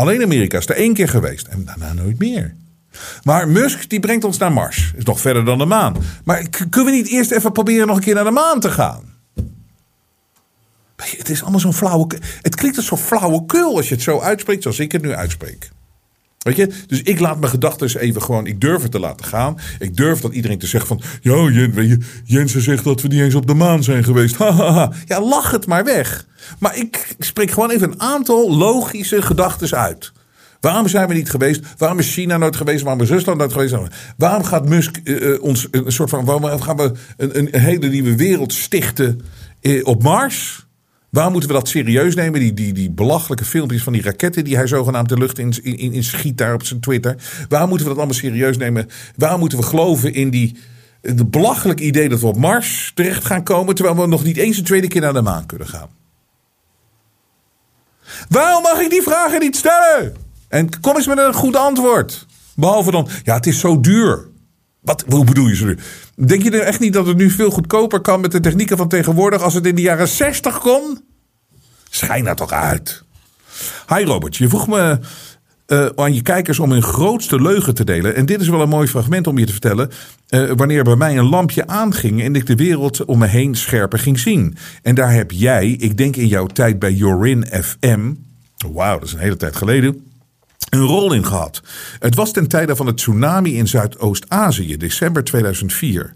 [0.00, 2.54] Alleen Amerika is er één keer geweest en daarna nooit meer.
[3.22, 4.92] Maar Musk die brengt ons naar Mars.
[4.96, 5.96] Is nog verder dan de maan.
[6.24, 9.14] Maar kunnen we niet eerst even proberen nog een keer naar de maan te gaan?
[10.96, 12.18] Het is allemaal zo'n flauwe.
[12.42, 15.70] Het klinkt als zo'n flauwekul als je het zo uitspreekt zoals ik het nu uitspreek.
[16.40, 16.68] Weet je?
[16.87, 18.46] Dus ik laat mijn gedachten even gewoon.
[18.46, 19.59] Ik durf het te laten gaan.
[19.79, 21.00] Ik durf dat iedereen te zeggen van.
[21.20, 21.68] Ja,
[22.24, 24.37] Jensen zegt dat we niet eens op de maan zijn geweest.
[25.12, 26.26] ja, lach het maar weg.
[26.59, 30.12] Maar ik spreek gewoon even een aantal logische gedachten uit.
[30.61, 31.64] Waarom zijn we niet geweest?
[31.76, 32.83] Waarom is China nooit geweest?
[32.83, 33.74] Waarom is Rusland nooit geweest?
[34.16, 36.24] Waarom gaat Musk uh, ons een soort van.
[36.24, 39.20] Waarom gaan we een, een hele nieuwe wereld stichten
[39.61, 40.66] uh, op Mars?
[41.10, 42.40] Waarom moeten we dat serieus nemen?
[42.40, 45.92] Die, die, die belachelijke filmpjes van die raketten die hij zogenaamd de lucht in, in,
[45.92, 47.16] in schiet daar op zijn Twitter.
[47.48, 48.88] Waarom moeten we dat allemaal serieus nemen?
[49.16, 50.56] Waarom moeten we geloven in die
[51.00, 54.58] de belachelijke idee dat we op Mars terecht gaan komen, terwijl we nog niet eens
[54.58, 55.88] een tweede keer naar de maan kunnen gaan?
[58.28, 60.16] Waarom mag ik die vragen niet stellen?
[60.48, 62.26] En kom eens met een goed antwoord.
[62.56, 64.29] Behalve dan, ja, het is zo duur.
[64.80, 65.78] Wat, hoe bedoel je zo duur?
[66.14, 68.88] Denk je er echt niet dat het nu veel goedkoper kan met de technieken van
[68.88, 71.00] tegenwoordig als het in de jaren 60 kon?
[71.90, 73.04] Schijn dat toch uit.
[73.94, 74.98] Hi Robert, je vroeg me
[75.66, 78.14] uh, aan je kijkers om hun grootste leugen te delen.
[78.14, 79.90] En dit is wel een mooi fragment om je te vertellen.
[80.28, 83.98] Uh, wanneer bij mij een lampje aanging en ik de wereld om me heen scherper
[83.98, 84.56] ging zien.
[84.82, 88.14] En daar heb jij, ik denk in jouw tijd bij Jorin FM.
[88.72, 90.09] Wauw, dat is een hele tijd geleden
[90.70, 91.62] een rol in gehad.
[91.98, 96.14] Het was ten tijde van het tsunami in Zuidoost-Azië, december 2004.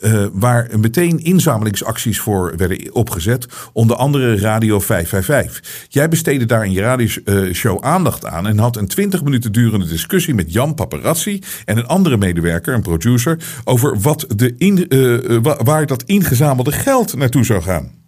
[0.00, 3.46] Uh, waar meteen inzamelingsacties voor werden opgezet.
[3.72, 5.86] Onder andere Radio 555.
[5.88, 8.46] Jij besteedde daar in je radioshow aandacht aan.
[8.46, 11.42] En had een 20 minuten durende discussie met Jan Paparazzi.
[11.64, 13.38] En een andere medewerker, een producer.
[13.64, 18.01] Over wat de uh, waar dat ingezamelde geld naartoe zou gaan.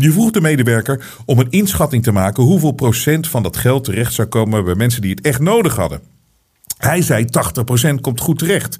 [0.00, 4.12] Je vroeg de medewerker om een inschatting te maken hoeveel procent van dat geld terecht
[4.12, 6.00] zou komen bij mensen die het echt nodig hadden.
[6.78, 7.24] Hij zei
[7.92, 8.78] 80% komt goed terecht.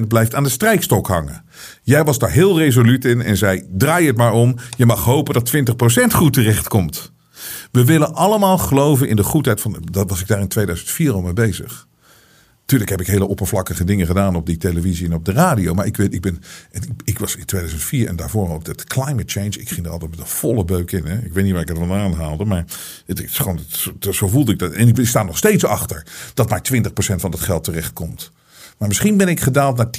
[0.00, 1.44] 20% blijft aan de strijkstok hangen.
[1.82, 4.56] Jij was daar heel resoluut in en zei: draai het maar om.
[4.76, 5.52] Je mag hopen dat
[6.02, 7.12] 20% goed terecht komt.
[7.70, 9.76] We willen allemaal geloven in de goedheid van.
[9.90, 11.86] Dat was ik daar in 2004 al mee bezig.
[12.64, 15.74] Tuurlijk heb ik hele oppervlakkige dingen gedaan op die televisie en op de radio.
[15.74, 16.42] Maar ik weet, ik ben.
[17.04, 19.50] Ik, was in 2004 en daarvoor ook dat climate change.
[19.50, 21.06] Ik ging er altijd met een volle beuk in.
[21.06, 21.18] Hè.
[21.18, 22.44] Ik weet niet waar ik het vandaan haalde.
[22.44, 22.64] Maar
[23.06, 23.60] het is gewoon,
[24.00, 24.72] het, zo voelde ik dat.
[24.72, 28.30] En ik sta nog steeds achter dat maar 20% van het geld terechtkomt.
[28.78, 29.90] Maar misschien ben ik gedaald naar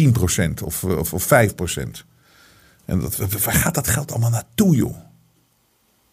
[0.50, 1.28] 10% of, of, of 5%.
[2.86, 4.96] En dat, waar gaat dat geld allemaal naartoe, joh?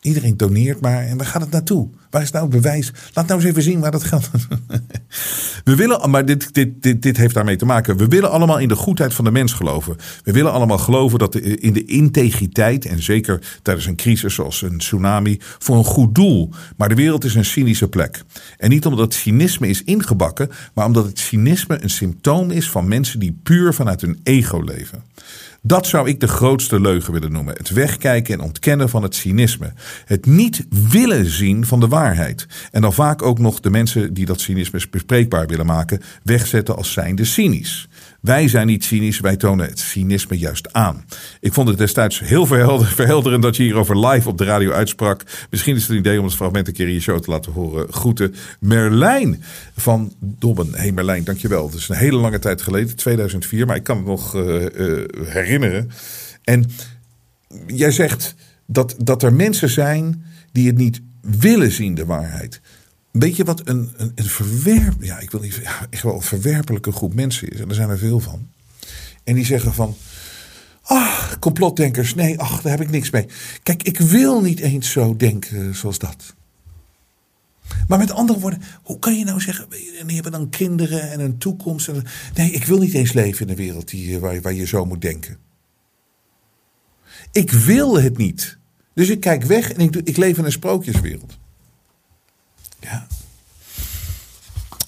[0.01, 1.03] Iedereen doneert maar.
[1.03, 1.89] En waar gaat het naartoe?
[2.11, 2.93] Waar is nou het bewijs?
[3.15, 4.31] Laat nou eens even zien waar dat geld.
[5.65, 7.97] we willen, maar dit, dit, dit, dit heeft daarmee te maken.
[7.97, 9.97] We willen allemaal in de goedheid van de mens geloven.
[10.25, 12.87] We willen allemaal geloven dat in de integriteit.
[12.87, 15.39] En zeker tijdens een crisis zoals een tsunami.
[15.59, 16.51] Voor een goed doel.
[16.77, 18.23] Maar de wereld is een cynische plek.
[18.59, 20.51] En niet omdat cynisme is ingebakken.
[20.75, 25.03] Maar omdat het cynisme een symptoom is van mensen die puur vanuit hun ego leven.
[25.63, 27.57] Dat zou ik de grootste leugen willen noemen.
[27.57, 29.73] Het wegkijken en ontkennen van het cynisme.
[30.05, 32.47] Het niet willen zien van de waarheid.
[32.71, 36.93] En dan vaak ook nog de mensen die dat cynisme bespreekbaar willen maken, wegzetten als
[36.93, 37.89] zijnde cynisch.
[38.21, 41.05] Wij zijn niet cynisch, wij tonen het cynisme juist aan.
[41.41, 45.23] Ik vond het destijds heel verhelderend dat je hierover live op de radio uitsprak.
[45.51, 47.53] Misschien is het een idee om het fragment een keer in je show te laten
[47.53, 47.93] horen.
[47.93, 49.43] Groeten Merlijn
[49.77, 50.75] van Dobben.
[50.75, 51.67] Hey Merlijn, dankjewel.
[51.67, 55.07] Het is een hele lange tijd geleden, 2004, maar ik kan het nog uh, uh,
[55.25, 55.91] herinneren.
[56.45, 56.71] En
[57.67, 58.35] jij zegt
[58.67, 62.61] dat, dat er mensen zijn die het niet willen zien, de waarheid.
[63.11, 66.93] Weet je wat een, een, een verwerp, ja, ik wil niet, echt wel een verwerpelijke
[66.93, 67.61] groep mensen is.
[67.61, 68.49] En er zijn er veel van.
[69.25, 69.97] En die zeggen van,
[70.83, 73.27] ah, complotdenkers, nee, ach, daar heb ik niks mee.
[73.63, 76.35] Kijk, ik wil niet eens zo denken zoals dat.
[77.89, 79.67] Maar met andere woorden, hoe kan je nou zeggen,
[79.99, 81.89] en die hebben dan kinderen en een toekomst.
[81.89, 84.85] En, nee, ik wil niet eens leven in een wereld die, waar, waar je zo
[84.85, 85.39] moet denken.
[87.33, 88.59] Ik wil het niet.
[88.95, 91.39] Dus ik kijk weg en ik, ik leef in een sprookjeswereld.
[92.81, 93.07] Ja.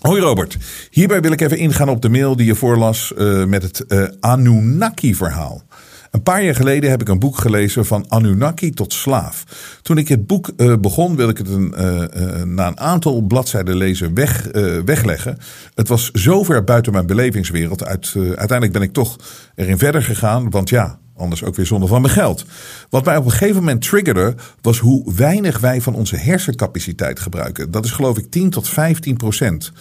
[0.00, 0.56] Hoi Robert,
[0.90, 4.04] hierbij wil ik even ingaan op de mail die je voorlas uh, met het uh,
[4.20, 5.62] Anunnaki-verhaal.
[6.10, 9.44] Een paar jaar geleden heb ik een boek gelezen van Anunnaki tot slaaf.
[9.82, 11.74] Toen ik het boek uh, begon, wil ik het een,
[12.54, 14.48] na een aantal bladzijden lezen weg,
[14.84, 15.38] wegleggen.
[15.74, 17.84] Het was zover buiten mijn belevingswereld.
[17.84, 19.16] Uit, uiteindelijk ben ik toch
[19.54, 22.44] erin verder gegaan, want ja, Anders ook weer zonder van mijn geld.
[22.90, 27.70] Wat mij op een gegeven moment triggerde, was hoe weinig wij van onze hersencapaciteit gebruiken.
[27.70, 29.72] Dat is geloof ik 10 tot 15 procent.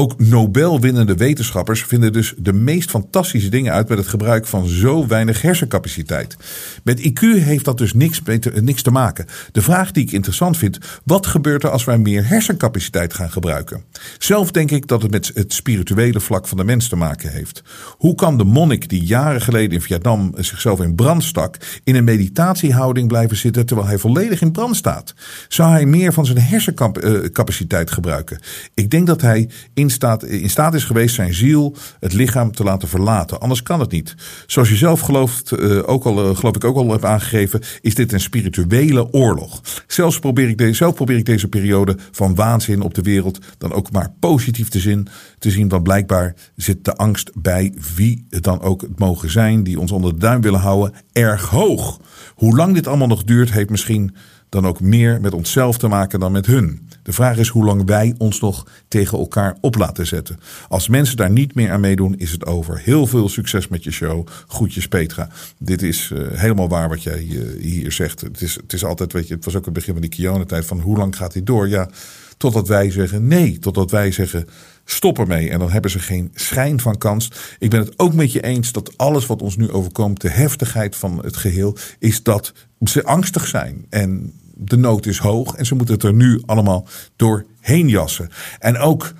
[0.00, 5.06] Ook Nobelwinnende wetenschappers vinden dus de meest fantastische dingen uit met het gebruik van zo
[5.06, 6.36] weinig hersencapaciteit.
[6.84, 8.22] Met IQ heeft dat dus niks,
[8.60, 9.26] niks te maken.
[9.52, 13.84] De vraag die ik interessant vind, wat gebeurt er als wij meer hersencapaciteit gaan gebruiken?
[14.18, 17.62] Zelf denk ik dat het met het spirituele vlak van de mens te maken heeft.
[17.96, 22.04] Hoe kan de monnik die jaren geleden in Vietnam zichzelf in brand stak, in een
[22.04, 25.14] meditatiehouding blijven zitten terwijl hij volledig in brand staat?
[25.48, 28.40] Zou hij meer van zijn hersencapaciteit gebruiken?
[28.74, 32.62] Ik denk dat hij in staat, in staat is geweest zijn ziel, het lichaam te
[32.62, 33.40] laten verlaten.
[33.40, 34.14] Anders kan het niet.
[34.46, 37.94] Zoals je zelf gelooft, uh, ook al, uh, geloof ik ook al heb aangegeven, is
[37.94, 39.60] dit een spirituele oorlog.
[39.86, 43.72] Zelfs probeer ik deze, zelf probeer ik deze periode van waanzin op de wereld dan
[43.72, 45.08] ook maar positief te zien.
[45.38, 49.62] Te zien, want blijkbaar zit de angst bij wie het dan ook het mogen zijn,
[49.62, 52.00] die ons onder de duim willen houden, erg hoog.
[52.34, 54.14] Hoe lang dit allemaal nog duurt, heeft misschien
[54.50, 56.88] dan ook meer met onszelf te maken dan met hun.
[57.02, 60.40] De vraag is hoe lang wij ons nog tegen elkaar op laten zetten.
[60.68, 62.78] Als mensen daar niet meer aan meedoen, is het over.
[62.78, 64.26] Heel veel succes met je show.
[64.46, 65.28] Groetjes Petra.
[65.58, 68.20] Dit is uh, helemaal waar wat jij uh, hier zegt.
[68.20, 70.66] Het is, het is altijd, weet je, het was ook het begin van die Kiona-tijd
[70.66, 71.68] van hoe lang gaat dit door?
[71.68, 71.88] Ja,
[72.36, 73.58] totdat wij zeggen nee.
[73.58, 74.46] Totdat wij zeggen
[74.84, 75.50] stop ermee.
[75.50, 77.30] En dan hebben ze geen schijn van kans.
[77.58, 80.96] Ik ben het ook met je eens dat alles wat ons nu overkomt, de heftigheid
[80.96, 82.52] van het geheel, is dat
[82.84, 83.86] ze angstig zijn.
[83.88, 84.32] En
[84.64, 88.30] de nood is hoog en ze moeten het er nu allemaal doorheen jassen.
[88.58, 89.12] En ook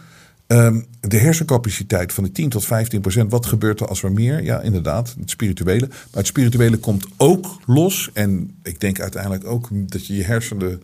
[0.46, 3.30] um, de hersencapaciteit van de 10 tot 15 procent.
[3.30, 4.42] Wat gebeurt er als we meer?
[4.42, 5.86] Ja, inderdaad, het spirituele.
[5.86, 8.10] Maar het spirituele komt ook los.
[8.12, 10.82] En ik denk uiteindelijk ook dat je je hersenen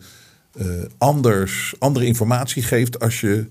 [0.61, 0.65] uh,
[0.97, 3.45] anders, andere informatie geeft als je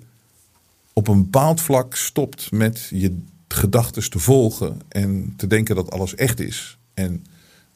[0.92, 6.14] op een bepaald vlak stopt met je gedachten te volgen en te denken dat alles
[6.14, 6.78] echt is.
[6.94, 7.24] En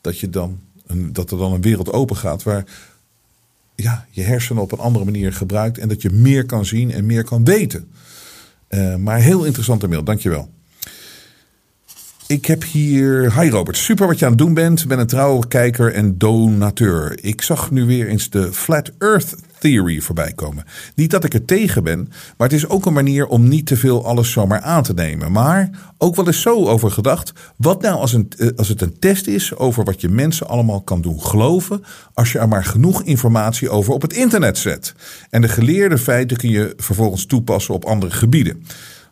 [0.01, 0.61] dat, je dan
[0.97, 2.65] dat er dan een wereld open gaat waar
[3.83, 5.79] ja, je hersenen op een andere manier gebruikt.
[5.79, 7.91] En dat je meer kan zien en meer kan weten.
[8.71, 10.51] Uh, maar heel interessante mail, dankjewel.
[12.27, 13.41] Ik heb hier.
[13.41, 14.81] Hi Robert, super wat je aan het doen bent.
[14.81, 17.25] Ik ben een trouwe kijker en donateur.
[17.25, 20.65] Ik zag nu weer eens de Flat Earth Theory voorbij komen.
[20.95, 23.77] Niet dat ik er tegen ben, maar het is ook een manier om niet te
[23.77, 25.33] veel alles zomaar aan te nemen.
[25.33, 27.33] Maar ook wel eens zo over gedacht.
[27.57, 31.01] Wat nou als, eh, als het een test is over wat je mensen allemaal kan
[31.01, 31.83] doen geloven.
[32.15, 34.95] als je er maar genoeg informatie over op het internet zet?
[35.31, 38.63] En de geleerde feiten kun je vervolgens toepassen op andere gebieden.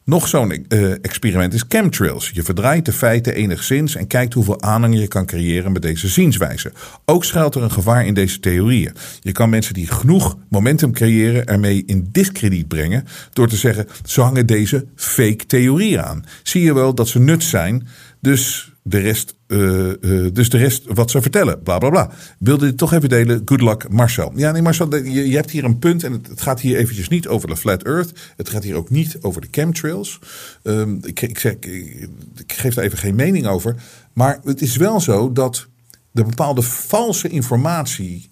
[0.08, 2.30] Nog zo'n uh, experiment is chemtrails.
[2.34, 6.72] Je verdraait de feiten enigszins en kijkt hoeveel aanhang je kan creëren met deze zienswijze.
[7.04, 8.92] Ook schuilt er een gevaar in deze theorieën.
[9.20, 14.20] Je kan mensen die genoeg momentum creëren ermee in discrediet brengen door te zeggen: ze
[14.20, 16.24] hangen deze fake theorieën aan.
[16.42, 17.88] Zie je wel dat ze nut zijn,
[18.20, 21.62] dus de rest, uh, uh, dus de rest wat ze vertellen.
[21.62, 22.10] Bla bla bla.
[22.38, 23.42] Wilde dit toch even delen.
[23.44, 24.32] Good luck, Marcel.
[24.34, 26.04] Ja, nee, Marcel, je, je hebt hier een punt.
[26.04, 28.12] En het, het, gaat hier eventjes niet over de Flat Earth.
[28.36, 30.18] Het gaat hier ook niet over de chemtrails.
[30.62, 33.76] Um, ik, ik, zeg, ik geef daar even geen mening over.
[34.12, 35.66] Maar het is wel zo dat
[36.10, 38.30] de bepaalde valse informatie.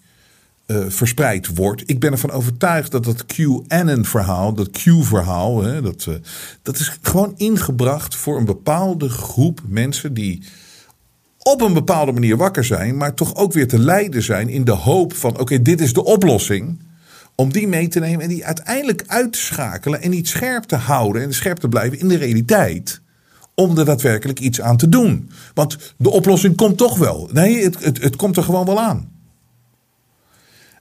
[0.67, 1.83] Uh, verspreid wordt.
[1.87, 6.15] Ik ben ervan overtuigd dat dat QAnon-verhaal, dat Q-verhaal, dat, uh,
[6.63, 10.43] dat is gewoon ingebracht voor een bepaalde groep mensen die
[11.53, 14.73] op een bepaalde manier wakker zijn, maar toch ook weer te leiden zijn in de
[14.73, 16.85] hoop van: oké, dit is de oplossing.
[17.35, 20.77] Om die mee te nemen en die uiteindelijk uit te schakelen en niet scherp te
[20.77, 23.01] houden en scherp te blijven in de realiteit
[23.55, 25.31] om er daadwerkelijk iets aan te doen.
[25.55, 27.29] Want de oplossing komt toch wel.
[27.33, 29.16] Nee, het, het, het komt er gewoon wel aan.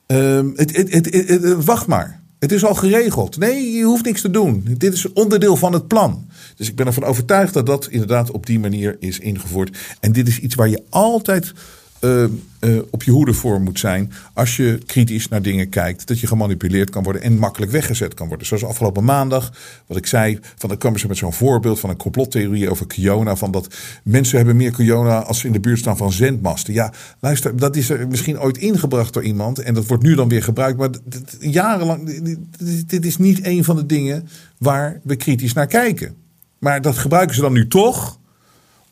[0.07, 2.23] Um, het, het, wacht maar.
[2.39, 3.37] Het is al geregeld.
[3.37, 4.67] Nee, je hoeft niks te doen.
[4.77, 6.27] Dit is onderdeel van het plan.
[6.55, 9.77] Dus ik ben ervan overtuigd dat dat inderdaad op die manier is ingevoerd.
[9.99, 11.53] En dit is iets waar je altijd
[12.01, 12.23] uh,
[12.59, 14.11] uh, op je hoede voor moet zijn.
[14.33, 16.07] Als je kritisch naar dingen kijkt.
[16.07, 18.47] Dat je gemanipuleerd kan worden en makkelijk weggezet kan worden.
[18.47, 19.53] Zoals afgelopen maandag,
[19.87, 20.39] wat ik zei.
[20.55, 23.35] Van, dan kwamen ze met zo'n voorbeeld van een complottheorie over Kiona.
[23.35, 26.73] Van dat mensen hebben meer Kiona als ze in de buurt staan van zendmasten.
[26.73, 29.59] Ja, luister, dat is er misschien ooit ingebracht door iemand.
[29.59, 30.77] En dat wordt nu dan weer gebruikt.
[30.77, 30.89] Maar
[31.39, 32.21] jarenlang,
[32.85, 34.27] dit is niet een van de dingen
[34.57, 36.15] waar we kritisch naar kijken.
[36.59, 38.19] Maar dat gebruiken ze dan nu toch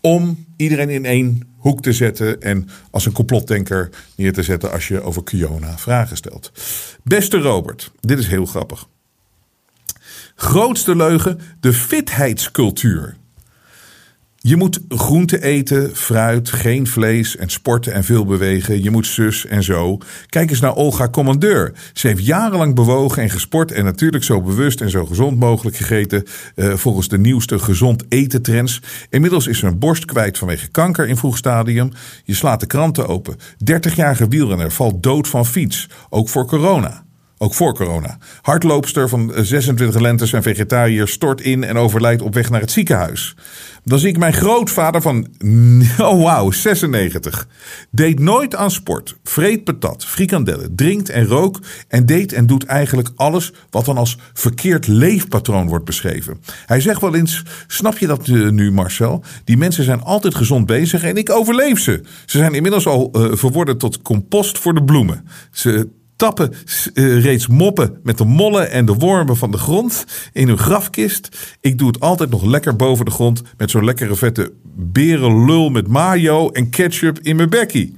[0.05, 4.87] om iedereen in één hoek te zetten en als een complotdenker neer te zetten als
[4.87, 6.51] je over Kiona vragen stelt.
[7.03, 8.87] Beste Robert, dit is heel grappig.
[10.35, 13.17] Grootste leugen, de fitheidscultuur.
[14.45, 18.83] Je moet groente eten, fruit, geen vlees en sporten en veel bewegen.
[18.83, 19.97] Je moet zus en zo.
[20.27, 21.73] Kijk eens naar Olga Commandeur.
[21.93, 26.23] Ze heeft jarenlang bewogen en gesport en natuurlijk zo bewust en zo gezond mogelijk gegeten.
[26.55, 28.81] Uh, volgens de nieuwste gezond eten trends.
[29.09, 31.91] Inmiddels is ze een borst kwijt vanwege kanker in vroeg stadium.
[32.23, 33.37] Je slaat de kranten open.
[33.71, 35.89] 30-jarige wielrenner valt dood van fiets.
[36.09, 37.03] Ook voor corona.
[37.43, 38.17] Ook voor corona.
[38.41, 43.35] Hardloopster van 26 lentes en vegetariër stort in en overlijdt op weg naar het ziekenhuis.
[43.83, 45.27] Dan zie ik mijn grootvader van,
[45.97, 47.47] oh wauw, 96.
[47.91, 53.09] Deed nooit aan sport, vreet patat, frikandellen, drinkt en rook en deed en doet eigenlijk
[53.15, 56.37] alles wat dan als verkeerd leefpatroon wordt beschreven.
[56.65, 59.23] Hij zegt wel eens, snap je dat uh, nu Marcel?
[59.43, 62.01] Die mensen zijn altijd gezond bezig en ik overleef ze.
[62.25, 65.27] Ze zijn inmiddels al uh, verworden tot compost voor de bloemen.
[65.51, 66.53] Ze tappen
[66.93, 71.55] uh, reeds moppen met de mollen en de wormen van de grond in hun grafkist.
[71.61, 75.87] Ik doe het altijd nog lekker boven de grond met zo'n lekkere vette berenlul met
[75.87, 77.95] mayo en ketchup in mijn bekkie.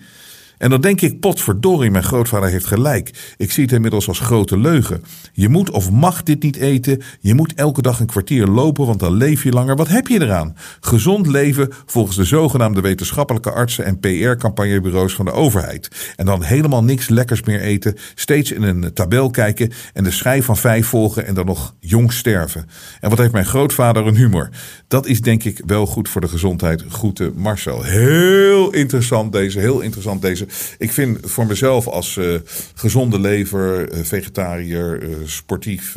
[0.58, 3.34] En dan denk ik, potverdorie, mijn grootvader heeft gelijk.
[3.38, 5.04] Ik zie het inmiddels als grote leugen.
[5.34, 7.02] Je moet of mag dit niet eten.
[7.20, 9.76] Je moet elke dag een kwartier lopen, want dan leef je langer.
[9.76, 10.56] Wat heb je eraan?
[10.80, 16.14] Gezond leven volgens de zogenaamde wetenschappelijke artsen en PR-campagnebureaus van de overheid.
[16.16, 17.96] En dan helemaal niks lekkers meer eten.
[18.16, 22.14] Steeds in een tabel kijken en de schijf van vijf volgen en dan nog jong
[22.14, 22.70] sterven.
[23.00, 24.50] En wat heeft mijn grootvader een humor?
[24.88, 26.84] Dat is denk ik wel goed voor de gezondheid.
[26.90, 27.84] Groeten Marcel.
[27.84, 30.45] Heel interessant deze, heel interessant deze.
[30.78, 32.40] Ik vind voor mezelf als uh,
[32.76, 35.94] gezonde lever, uh, vegetariër, uh, sportief,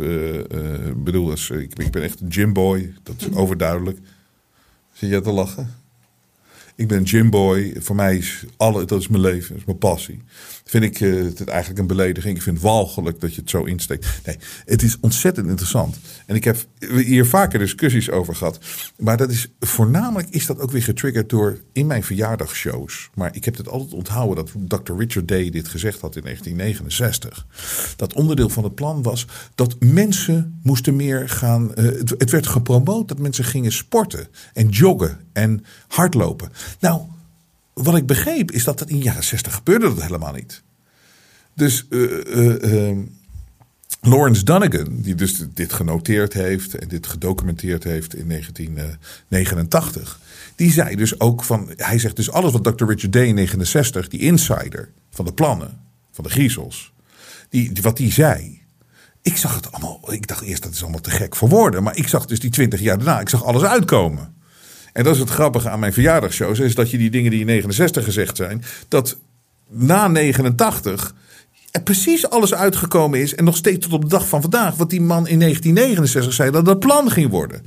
[0.96, 3.98] bedoel, als, ik, ik, ben echt een gymboy, dat is overduidelijk.
[4.92, 5.74] Zit jij te lachen?
[6.76, 7.76] Ik ben gymboy.
[7.78, 10.22] Voor mij is alle, dat is mijn leven, dat is mijn passie
[10.68, 12.36] vind ik uh, het eigenlijk een belediging.
[12.36, 14.06] Ik vind het walgelijk dat je het zo insteekt.
[14.24, 15.96] Nee, het is ontzettend interessant.
[16.26, 18.58] En ik heb hier vaker discussies over gehad.
[18.96, 23.10] Maar dat is voornamelijk is dat ook weer getriggerd door in mijn verjaardagshows.
[23.14, 24.92] Maar ik heb het altijd onthouden dat Dr.
[24.96, 27.46] Richard Day dit gezegd had in 1969.
[27.96, 31.70] Dat onderdeel van het plan was dat mensen moesten meer gaan.
[31.74, 36.52] Het, het werd gepromoot dat mensen gingen sporten en joggen en hardlopen.
[36.80, 37.00] Nou
[37.82, 40.62] wat ik begreep is dat dat in de jaren 60 gebeurde dat helemaal niet.
[41.54, 42.98] Dus uh, uh,
[44.00, 50.20] Lawrence Dunnigan, die dus dit genoteerd heeft en dit gedocumenteerd heeft in 1989,
[50.54, 52.84] die zei dus ook van, hij zegt dus alles wat Dr.
[52.84, 55.80] Richard Day in 69, die insider van de plannen,
[56.12, 56.92] van de griezels,
[57.48, 58.62] die, wat die zei.
[59.22, 61.96] Ik zag het allemaal, ik dacht eerst dat is allemaal te gek voor woorden, maar
[61.96, 64.34] ik zag dus die 20 jaar daarna, ik zag alles uitkomen.
[64.98, 67.46] En dat is het grappige aan mijn verjaardagsshows, is dat je die dingen die in
[67.46, 69.16] 69 gezegd zijn, dat
[69.68, 71.14] na 89
[71.70, 74.90] er precies alles uitgekomen is en nog steeds tot op de dag van vandaag, wat
[74.90, 77.62] die man in 1969 zei dat het plan ging worden.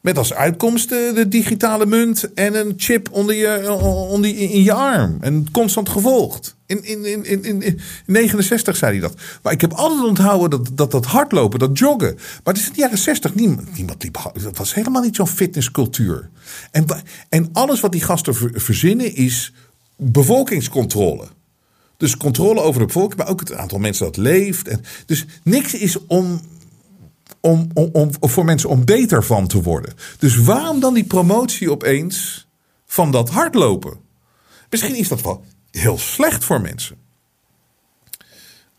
[0.00, 3.72] Met als uitkomst de digitale munt en een chip onder je,
[4.10, 5.16] onder, in je arm.
[5.20, 6.56] En constant gevolgd.
[6.68, 9.20] In, in, in, in, in 69 zei hij dat.
[9.42, 12.14] Maar ik heb altijd onthouden dat dat, dat hardlopen, dat joggen.
[12.14, 14.30] Maar het is in de jaren 60 niemand, niemand liep.
[14.42, 16.30] Dat was helemaal niet zo'n fitnesscultuur.
[16.70, 16.86] En,
[17.28, 19.52] en alles wat die gasten verzinnen is
[19.96, 21.24] bevolkingscontrole.
[21.96, 24.68] Dus controle over de bevolking, maar ook het aantal mensen dat leeft.
[24.68, 26.40] En, dus niks is om
[27.40, 29.94] om, om, om, voor mensen om beter van te worden.
[30.18, 32.46] Dus waarom dan die promotie opeens
[32.86, 33.96] van dat hardlopen?
[34.70, 36.96] Misschien is dat wel heel slecht voor mensen.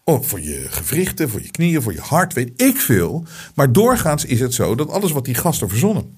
[0.03, 3.25] Of voor je gewrichten, voor je knieën, voor je hart, weet ik veel.
[3.55, 6.17] Maar doorgaans is het zo dat alles wat die gasten verzonnen,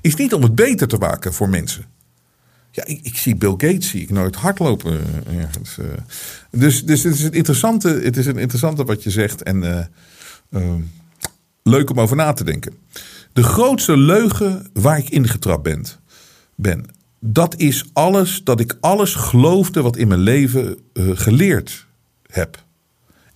[0.00, 1.84] is niet om het beter te maken voor mensen.
[2.70, 5.00] Ja, ik, ik zie Bill Gates zie ik nooit hardlopen.
[5.38, 5.78] Ergens.
[5.78, 5.86] Eh.
[6.50, 9.42] Dus, dus het is een interessante, het is een interessante wat je zegt.
[9.42, 9.80] En uh,
[10.50, 10.74] uh,
[11.62, 12.74] leuk om over na te denken.
[13.32, 15.86] De grootste leugen waar ik ingetrapt ben,
[16.54, 16.86] ben
[17.26, 21.86] dat is alles, dat ik alles geloofde wat in mijn leven uh, geleerd
[22.26, 22.62] heb.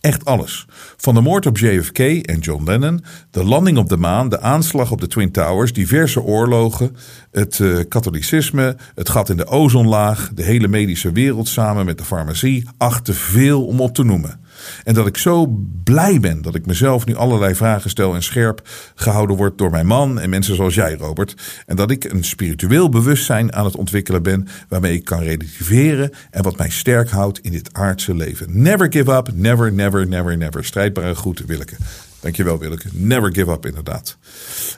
[0.00, 0.66] Echt alles.
[0.96, 4.90] Van de moord op JFK en John Lennon, de landing op de maan, de aanslag
[4.90, 6.96] op de Twin Towers, diverse oorlogen,
[7.30, 12.04] het uh, katholicisme, het gat in de ozonlaag, de hele medische wereld samen met de
[12.04, 12.68] farmacie.
[12.76, 14.40] Ach, te veel om op te noemen.
[14.84, 15.46] En dat ik zo
[15.84, 19.86] blij ben dat ik mezelf nu allerlei vragen stel en scherp gehouden word door mijn
[19.86, 21.34] man en mensen zoals jij, Robert.
[21.66, 26.42] En dat ik een spiritueel bewustzijn aan het ontwikkelen ben waarmee ik kan relativeren en
[26.42, 28.62] wat mij sterk houdt in dit aardse leven.
[28.62, 30.64] Never give up, never, never, never, never.
[30.64, 31.76] Strijdbare groeten, Willeke.
[32.20, 32.88] Dankjewel, Willeke.
[32.92, 34.16] Never give up, inderdaad.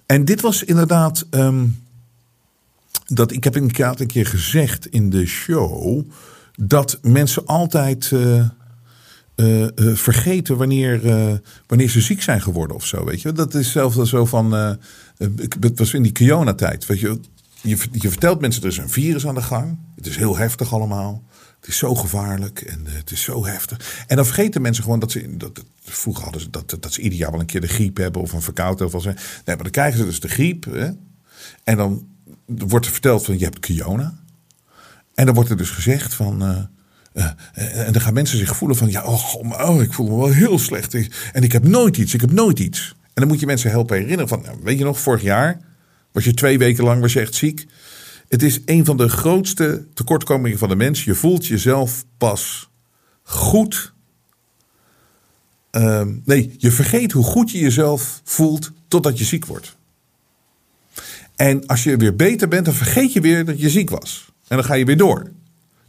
[0.06, 1.26] En dit was inderdaad.
[1.30, 1.76] Um,
[3.14, 6.04] dat ik heb inderdaad een keer gezegd in de show.
[6.54, 8.10] dat mensen altijd.
[8.10, 8.48] Uh,
[9.40, 11.32] uh, uh, vergeten wanneer, uh,
[11.66, 13.04] wanneer ze ziek zijn geworden of zo.
[13.04, 13.32] Weet je?
[13.32, 14.52] Dat is zelfs zo van.
[15.60, 16.86] het was in die Kiona-tijd.
[16.86, 17.20] Weet je,
[17.60, 19.78] je, je vertelt mensen er is een virus aan de gang.
[19.96, 21.22] Het is heel heftig allemaal.
[21.60, 24.04] Het is zo gevaarlijk en het is zo heftig.
[24.06, 25.36] En dan vergeten mensen gewoon dat ze.
[25.36, 28.22] Dat, vroeger hadden ze dat, dat ze ieder jaar wel een keer de griep hebben
[28.22, 28.94] of een verkoudheid.
[28.94, 29.08] Of zo.
[29.08, 30.64] Nee, maar dan krijgen ze dus de griep.
[30.64, 30.90] Hè?
[31.64, 32.06] En dan
[32.46, 34.18] wordt er verteld van je hebt Kiona.
[35.14, 36.68] En dan wordt er dus gezegd van.
[37.14, 39.34] Uh, en dan gaan mensen zich voelen van, ja, oh,
[39.68, 40.94] oh, ik voel me wel heel slecht.
[41.32, 42.96] En ik heb nooit iets, ik heb nooit iets.
[43.02, 45.60] En dan moet je mensen helpen herinneren van, nou, weet je nog, vorig jaar
[46.12, 47.66] was je twee weken lang was echt ziek.
[48.28, 51.04] Het is een van de grootste tekortkomingen van de mens.
[51.04, 52.70] Je voelt jezelf pas
[53.22, 53.92] goed.
[55.72, 59.76] Uh, nee, je vergeet hoe goed je jezelf voelt totdat je ziek wordt.
[61.36, 64.32] En als je weer beter bent, dan vergeet je weer dat je ziek was.
[64.48, 65.30] En dan ga je weer door.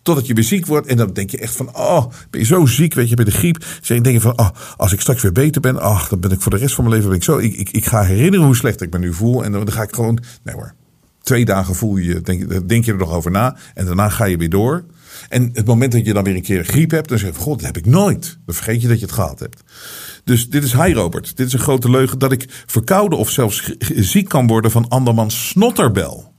[0.01, 0.87] Totdat je weer ziek wordt.
[0.87, 3.31] En dan denk je echt van, oh, ben je zo ziek, weet je, bij de
[3.31, 3.65] griep.
[3.87, 6.41] Dan denk je van, oh, als ik straks weer beter ben, ach, dan ben ik
[6.41, 7.37] voor de rest van mijn leven zo.
[7.37, 9.43] Ik, ik, ik ga herinneren hoe slecht ik me nu voel.
[9.43, 10.73] En dan ga ik gewoon, nee hoor.
[11.21, 13.57] Twee dagen voel je, denk, denk je er nog over na.
[13.73, 14.83] En daarna ga je weer door.
[15.29, 17.57] En het moment dat je dan weer een keer griep hebt, dan zeg je: God,
[17.57, 18.37] dat heb ik nooit.
[18.45, 19.63] Dan vergeet je dat je het gehad hebt.
[20.23, 21.37] Dus dit is hi Robert.
[21.37, 25.49] Dit is een grote leugen dat ik verkouden of zelfs ziek kan worden van andermans
[25.49, 26.30] snotterbel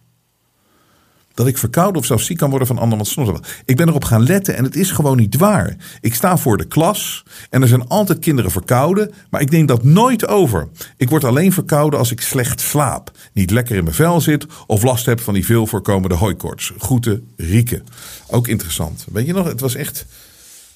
[1.34, 3.40] dat ik verkouden of zelfs ziek kan worden van andermans snotten.
[3.64, 5.76] Ik ben erop gaan letten en het is gewoon niet waar.
[6.00, 9.84] Ik sta voor de klas en er zijn altijd kinderen verkouden, maar ik neem dat
[9.84, 10.68] nooit over.
[10.96, 14.82] Ik word alleen verkouden als ik slecht slaap, niet lekker in mijn vel zit of
[14.82, 16.72] last heb van die veel voorkomende hooikoorts.
[16.78, 17.82] Groeten, Rieke.
[18.26, 19.06] Ook interessant.
[19.12, 20.06] Weet je nog, het was echt...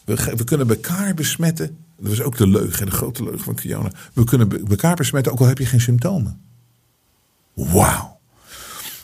[0.04, 1.76] We, we kunnen elkaar besmetten.
[2.00, 3.90] Dat was ook de leugen, de grote leugen van Kiona.
[4.12, 6.40] We kunnen elkaar besmetten ook al heb je geen symptomen.
[7.54, 8.16] Wauw.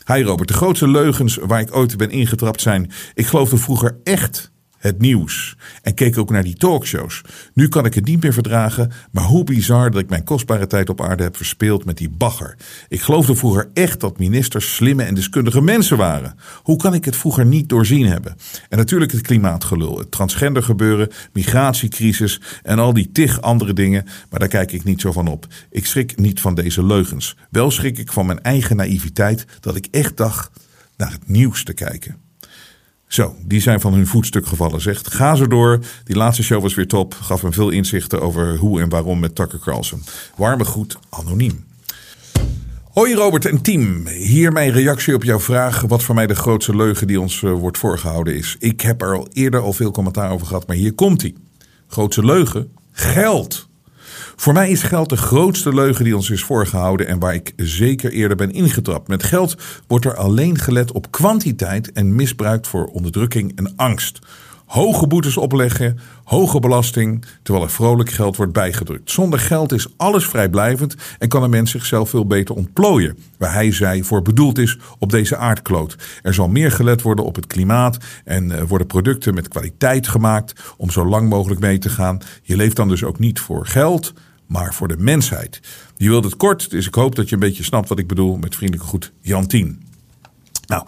[0.07, 2.91] Hi Robert, de grootste leugens waar ik ooit ben ingetrapt zijn.
[3.15, 4.52] Ik geloofde vroeger echt
[4.83, 7.21] het nieuws en keek ook naar die talkshows.
[7.55, 10.89] Nu kan ik het niet meer verdragen, maar hoe bizar dat ik mijn kostbare tijd
[10.89, 12.57] op aarde heb verspeeld met die bagger.
[12.89, 16.35] Ik geloofde vroeger echt dat ministers slimme en deskundige mensen waren.
[16.63, 18.37] Hoe kan ik het vroeger niet doorzien hebben?
[18.69, 24.41] En natuurlijk het klimaatgelul, het transgender gebeuren, migratiecrisis en al die tig andere dingen, maar
[24.41, 25.47] daar kijk ik niet zo van op.
[25.71, 27.37] Ik schrik niet van deze leugens.
[27.51, 30.51] Wel schrik ik van mijn eigen naïviteit dat ik echt dacht
[30.97, 32.17] naar het nieuws te kijken.
[33.13, 35.15] Zo, die zijn van hun voetstuk gevallen, zegt.
[35.15, 35.79] Ga zo door.
[36.05, 37.15] Die laatste show was weer top.
[37.15, 40.03] Gaf me veel inzichten over hoe en waarom met Tucker Carlson.
[40.37, 41.65] Warme groet, anoniem.
[42.91, 44.07] Hoi Robert en team.
[44.07, 45.81] Hier mijn reactie op jouw vraag.
[45.81, 48.57] Wat voor mij de grootste leugen die ons uh, wordt voorgehouden is.
[48.59, 51.35] Ik heb er al eerder al veel commentaar over gehad, maar hier komt hij.
[51.87, 52.73] Grootste leugen?
[52.93, 53.69] Geld.
[54.37, 58.13] Voor mij is geld de grootste leugen die ons is voorgehouden en waar ik zeker
[58.13, 59.09] eerder ben ingetrapt.
[59.09, 59.57] Met geld
[59.87, 64.19] wordt er alleen gelet op kwantiteit en misbruikt voor onderdrukking en angst
[64.73, 69.11] hoge boetes opleggen, hoge belasting, terwijl er vrolijk geld wordt bijgedrukt.
[69.11, 73.73] Zonder geld is alles vrijblijvend en kan een mens zichzelf veel beter ontplooien, waar hij
[73.73, 75.97] zij voor bedoeld is op deze aardkloot.
[76.23, 80.75] Er zal meer gelet worden op het klimaat en uh, worden producten met kwaliteit gemaakt
[80.77, 82.19] om zo lang mogelijk mee te gaan.
[82.43, 84.13] Je leeft dan dus ook niet voor geld,
[84.47, 85.61] maar voor de mensheid.
[85.97, 88.37] Je wilt het kort, dus ik hoop dat je een beetje snapt wat ik bedoel
[88.37, 89.83] met vriendelijke goed Jantien.
[90.67, 90.87] Nou,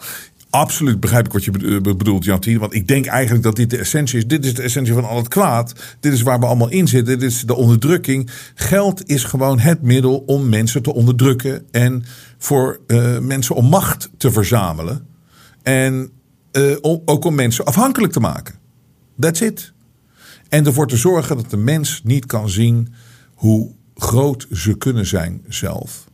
[0.55, 2.59] Absoluut begrijp ik wat je bedoelt, Jantien.
[2.59, 4.27] Want ik denk eigenlijk dat dit de essentie is.
[4.27, 5.73] Dit is de essentie van al het kwaad.
[5.99, 7.19] Dit is waar we allemaal in zitten.
[7.19, 8.29] Dit is de onderdrukking.
[8.55, 11.65] Geld is gewoon het middel om mensen te onderdrukken.
[11.71, 12.03] En
[12.37, 15.07] voor uh, mensen om macht te verzamelen.
[15.63, 16.09] En
[16.51, 18.55] uh, ook om mensen afhankelijk te maken.
[19.19, 19.73] That's it.
[20.49, 22.93] En ervoor te zorgen dat de mens niet kan zien
[23.33, 26.05] hoe groot ze kunnen zijn zelf.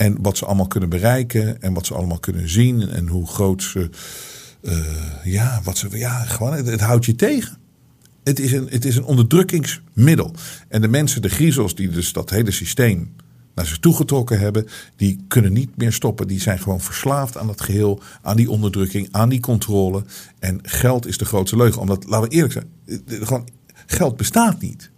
[0.00, 3.62] En wat ze allemaal kunnen bereiken en wat ze allemaal kunnen zien en hoe groot
[3.62, 3.90] ze.
[4.62, 4.78] Uh,
[5.24, 5.88] ja, wat ze.
[5.98, 7.58] Ja, gewoon, het, houdt je tegen.
[8.24, 10.34] Het is, een, het is een onderdrukkingsmiddel.
[10.68, 13.14] En de mensen, de griezels, die dus dat hele systeem
[13.54, 16.28] naar zich toegetrokken hebben, die kunnen niet meer stoppen.
[16.28, 20.04] Die zijn gewoon verslaafd aan dat geheel, aan die onderdrukking, aan die controle.
[20.38, 21.80] En geld is de grootste leugen.
[21.80, 22.70] Omdat, laten we eerlijk zijn,
[23.06, 23.48] gewoon,
[23.86, 24.90] geld bestaat niet.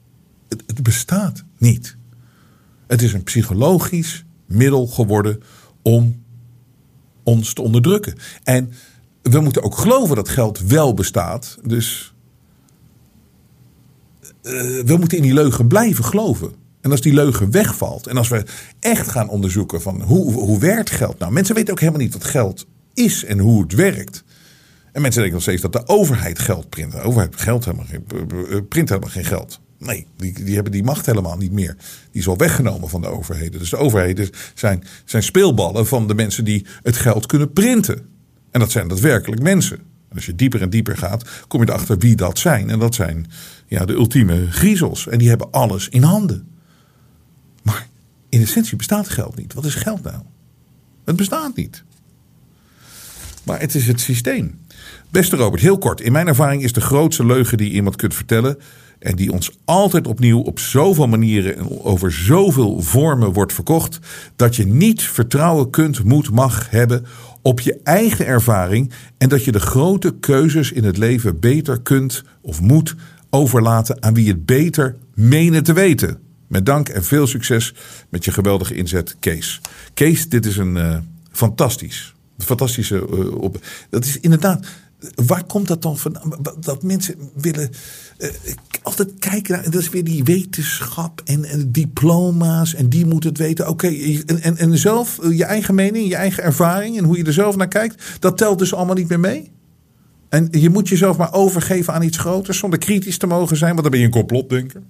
[0.48, 1.96] het bestaat niet.
[2.86, 4.24] Het is een psychologisch
[4.54, 5.42] middel geworden
[5.82, 6.22] om
[7.22, 8.14] ons te onderdrukken.
[8.44, 8.72] En
[9.22, 11.58] we moeten ook geloven dat geld wel bestaat.
[11.62, 12.14] Dus
[14.42, 14.52] uh,
[14.84, 16.52] we moeten in die leugen blijven geloven.
[16.80, 18.44] En als die leugen wegvalt en als we
[18.80, 21.32] echt gaan onderzoeken van hoe, hoe werkt geld nou.
[21.32, 24.24] Mensen weten ook helemaal niet wat geld is en hoe het werkt.
[24.92, 26.92] En mensen denken nog steeds dat de overheid geld print.
[26.92, 29.60] De overheid geld helemaal geen, print helemaal geen geld.
[29.84, 31.76] Nee, die, die hebben die macht helemaal niet meer.
[32.10, 33.58] Die is al weggenomen van de overheden.
[33.58, 38.06] Dus de overheden zijn, zijn speelballen van de mensen die het geld kunnen printen.
[38.50, 39.76] En dat zijn daadwerkelijk mensen.
[40.08, 42.70] En als je dieper en dieper gaat, kom je erachter wie dat zijn.
[42.70, 43.26] En dat zijn
[43.66, 45.08] ja, de ultieme griezels.
[45.08, 46.48] En die hebben alles in handen.
[47.62, 47.88] Maar
[48.28, 49.54] in essentie bestaat geld niet.
[49.54, 50.22] Wat is geld nou?
[51.04, 51.84] Het bestaat niet.
[53.42, 54.60] Maar het is het systeem.
[55.10, 56.00] Beste Robert, heel kort.
[56.00, 58.58] In mijn ervaring is de grootste leugen die iemand kunt vertellen.
[59.02, 63.98] En die ons altijd opnieuw op zoveel manieren en over zoveel vormen wordt verkocht.
[64.36, 67.06] Dat je niet vertrouwen kunt, moet, mag hebben
[67.42, 68.92] op je eigen ervaring.
[69.18, 72.94] En dat je de grote keuzes in het leven beter kunt of moet
[73.30, 76.18] overlaten aan wie het beter menen te weten.
[76.48, 77.74] Met dank en veel succes
[78.08, 79.60] met je geweldige inzet, Kees.
[79.94, 80.96] Kees, dit is een uh,
[81.30, 82.14] fantastisch.
[82.38, 83.06] Fantastische.
[83.12, 84.66] Uh, op, dat is inderdaad.
[85.26, 86.16] Waar komt dat dan van?
[86.60, 87.70] Dat mensen willen
[88.18, 88.28] uh,
[88.82, 89.64] altijd kijken naar.
[89.70, 92.74] Dat is weer die wetenschap en, en diploma's.
[92.74, 93.68] En die moeten het weten.
[93.68, 96.98] Oké, en, en, en zelf, je eigen mening, je eigen ervaring.
[96.98, 98.02] En hoe je er zelf naar kijkt.
[98.18, 99.50] Dat telt dus allemaal niet meer mee.
[100.28, 102.58] En je moet jezelf maar overgeven aan iets groters.
[102.58, 103.70] Zonder kritisch te mogen zijn.
[103.70, 104.82] Want dan ben je een complotdenker.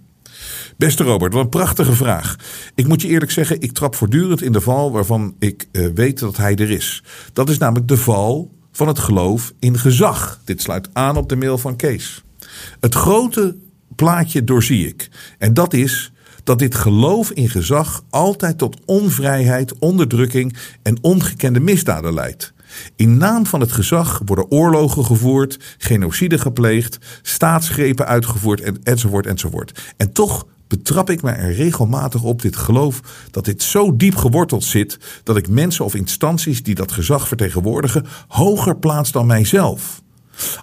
[0.76, 2.36] Beste Robert, wat een prachtige vraag.
[2.74, 6.18] Ik moet je eerlijk zeggen, ik trap voortdurend in de val waarvan ik uh, weet
[6.18, 7.02] dat hij er is.
[7.32, 10.40] Dat is namelijk de val van het geloof in gezag.
[10.44, 12.22] Dit sluit aan op de mail van Kees.
[12.80, 13.56] Het grote
[13.94, 15.08] plaatje doorzie ik.
[15.38, 16.12] En dat is
[16.44, 22.52] dat dit geloof in gezag altijd tot onvrijheid, onderdrukking en ongekende misdaden leidt.
[22.96, 29.92] In naam van het gezag worden oorlogen gevoerd, genocide gepleegd, staatsgrepen uitgevoerd en, enzovoort enzovoort.
[29.96, 30.46] En toch
[30.76, 33.00] betrap ik me er regelmatig op dit geloof
[33.30, 38.06] dat dit zo diep geworteld zit dat ik mensen of instanties die dat gezag vertegenwoordigen
[38.28, 40.01] hoger plaats dan mijzelf.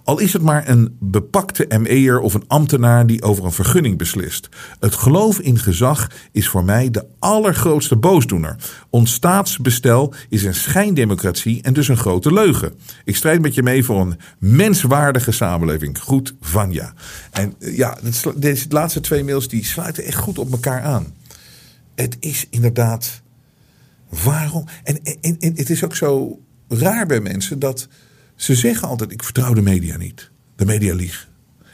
[0.03, 4.49] Al is het maar een bepakte ME'er of een ambtenaar die over een vergunning beslist.
[4.79, 8.55] Het geloof in gezag is voor mij de allergrootste boosdoener.
[8.89, 12.73] Ons staatsbestel is een schijndemocratie en dus een grote leugen.
[13.03, 15.99] Ik strijd met je mee voor een menswaardige samenleving.
[15.99, 16.93] Goed, Vanja.
[17.31, 17.97] En eh, ja,
[18.35, 21.13] deze laatste twee mails die sluiten echt goed op elkaar aan.
[21.95, 23.21] Het is inderdaad.
[24.23, 24.65] Waarom?
[24.83, 27.87] En, en, en het is ook zo raar bij mensen dat
[28.39, 30.31] ze zeggen altijd: ik vertrouw de media niet.
[30.55, 31.27] De media liegen.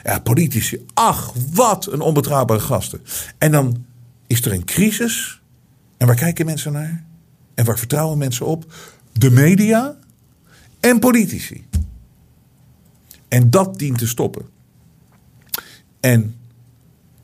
[0.04, 0.86] Ja, politici.
[0.94, 3.02] Ach, wat een onbetrouwbare gasten.
[3.38, 3.86] En dan
[4.28, 5.42] is er een crisis.
[5.98, 7.06] En waar kijken mensen naar?
[7.54, 8.74] En waar vertrouwen mensen op?
[9.12, 9.98] De media
[10.80, 11.66] en politici.
[13.28, 14.46] En dat dient te stoppen.
[16.00, 16.36] En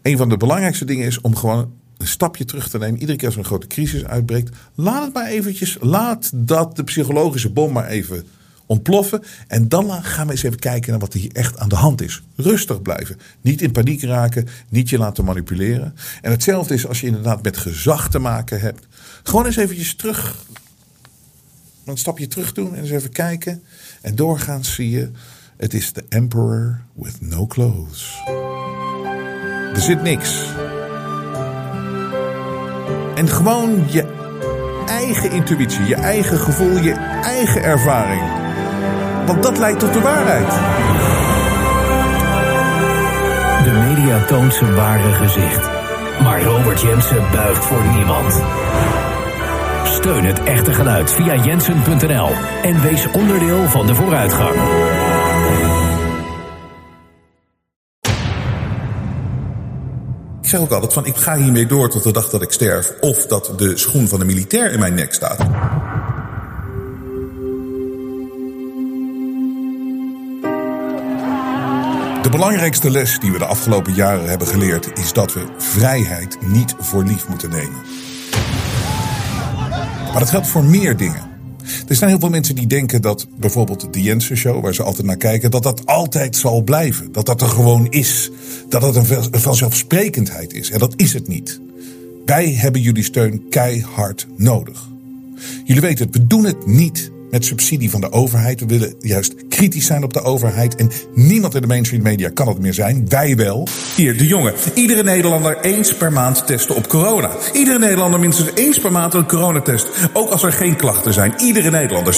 [0.01, 2.99] een van de belangrijkste dingen is om gewoon een stapje terug te nemen.
[2.99, 6.83] Iedere keer als er een grote crisis uitbreekt, laat het maar eventjes, laat dat de
[6.83, 8.25] psychologische bom maar even
[8.71, 9.23] ontploffen.
[9.47, 12.01] En dan gaan we eens even kijken naar wat er hier echt aan de hand
[12.01, 12.21] is.
[12.35, 13.19] Rustig blijven.
[13.41, 14.47] Niet in paniek raken.
[14.69, 15.95] Niet je laten manipuleren.
[16.21, 18.87] En hetzelfde is als je inderdaad met gezag te maken hebt.
[19.23, 20.35] Gewoon eens eventjes terug.
[21.85, 23.63] Een stapje terug doen en eens even kijken.
[24.01, 25.09] En doorgaans zie je.
[25.57, 28.21] Het is the emperor with no clothes.
[29.73, 30.45] Er zit niks.
[33.15, 34.19] En gewoon je
[34.87, 36.93] eigen intuïtie, je eigen gevoel, je
[37.23, 38.50] eigen ervaring.
[39.25, 40.49] Want dat leidt tot de waarheid.
[43.63, 45.69] De media toont zijn ware gezicht.
[46.23, 48.41] Maar Robert Jensen buigt voor niemand.
[49.83, 52.29] Steun het echte geluid via jensen.nl
[52.61, 54.55] en wees onderdeel van de vooruitgang.
[60.41, 62.93] Ik zeg ook altijd van ik ga hiermee door tot de dag dat ik sterf
[62.99, 65.37] of dat de schoen van de militair in mijn nek staat.
[72.21, 76.75] De belangrijkste les die we de afgelopen jaren hebben geleerd is dat we vrijheid niet
[76.79, 77.81] voor lief moeten nemen.
[80.11, 81.29] Maar dat geldt voor meer dingen.
[81.87, 85.07] Er zijn heel veel mensen die denken dat bijvoorbeeld de Jensen Show, waar ze altijd
[85.07, 87.11] naar kijken, dat dat altijd zal blijven.
[87.11, 88.31] Dat dat er gewoon is.
[88.69, 90.69] Dat het een vanzelfsprekendheid is.
[90.69, 91.61] En dat is het niet.
[92.25, 94.89] Wij hebben jullie steun keihard nodig.
[95.63, 98.59] Jullie weten het, we doen het niet met subsidie van de overheid.
[98.59, 100.75] We willen juist kritisch zijn op de overheid.
[100.75, 103.09] En niemand in de mainstream media kan het meer zijn.
[103.09, 103.67] Wij wel.
[103.95, 104.53] Hier, de jongen.
[104.73, 107.29] Iedere Nederlander eens per maand testen op corona.
[107.53, 109.87] Iedere Nederlander minstens eens per maand een coronatest.
[110.13, 111.33] Ook als er geen klachten zijn.
[111.37, 112.15] Iedere Nederlander,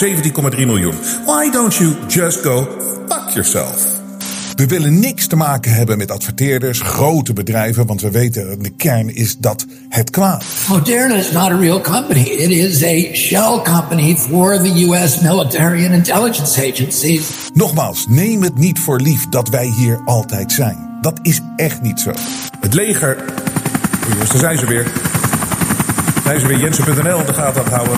[0.56, 0.96] 17,3 miljoen.
[1.26, 2.68] Why don't you just go
[3.08, 4.03] fuck yourself?
[4.56, 9.16] We willen niks te maken hebben met adverteerders, grote bedrijven, want we weten de kern
[9.16, 10.44] is dat het kwaad.
[10.70, 12.20] Moderna is not a real company.
[12.20, 17.28] It is a shell company for the US military and intelligence agencies.
[17.54, 20.98] Nogmaals, neem het niet voor lief dat wij hier altijd zijn.
[21.02, 22.12] Dat is echt niet zo.
[22.60, 23.24] Het leger.
[24.10, 24.92] Jongens, daar zijn ze weer.
[26.24, 27.98] Zijn ze weer Jensen.nl in de gaten aan het houden.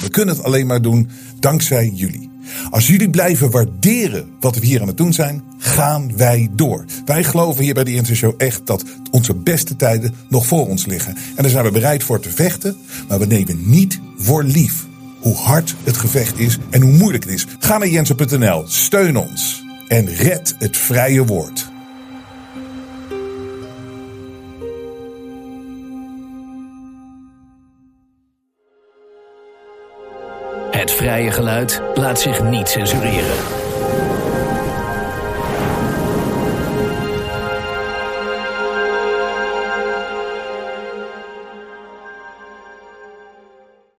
[0.00, 1.10] We kunnen het alleen maar doen
[1.40, 2.27] dankzij jullie.
[2.70, 6.84] Als jullie blijven waarderen wat we hier aan het doen zijn, gaan wij door.
[7.04, 10.86] Wij geloven hier bij de Jensen Show echt dat onze beste tijden nog voor ons
[10.86, 11.16] liggen.
[11.16, 12.76] En daar zijn we bereid voor te vechten,
[13.08, 14.86] maar we nemen niet voor lief
[15.20, 17.46] hoe hard het gevecht is en hoe moeilijk het is.
[17.58, 21.70] Ga naar jensen.nl, steun ons en red het vrije woord.
[31.16, 33.67] Geluid laat zich niet censureren.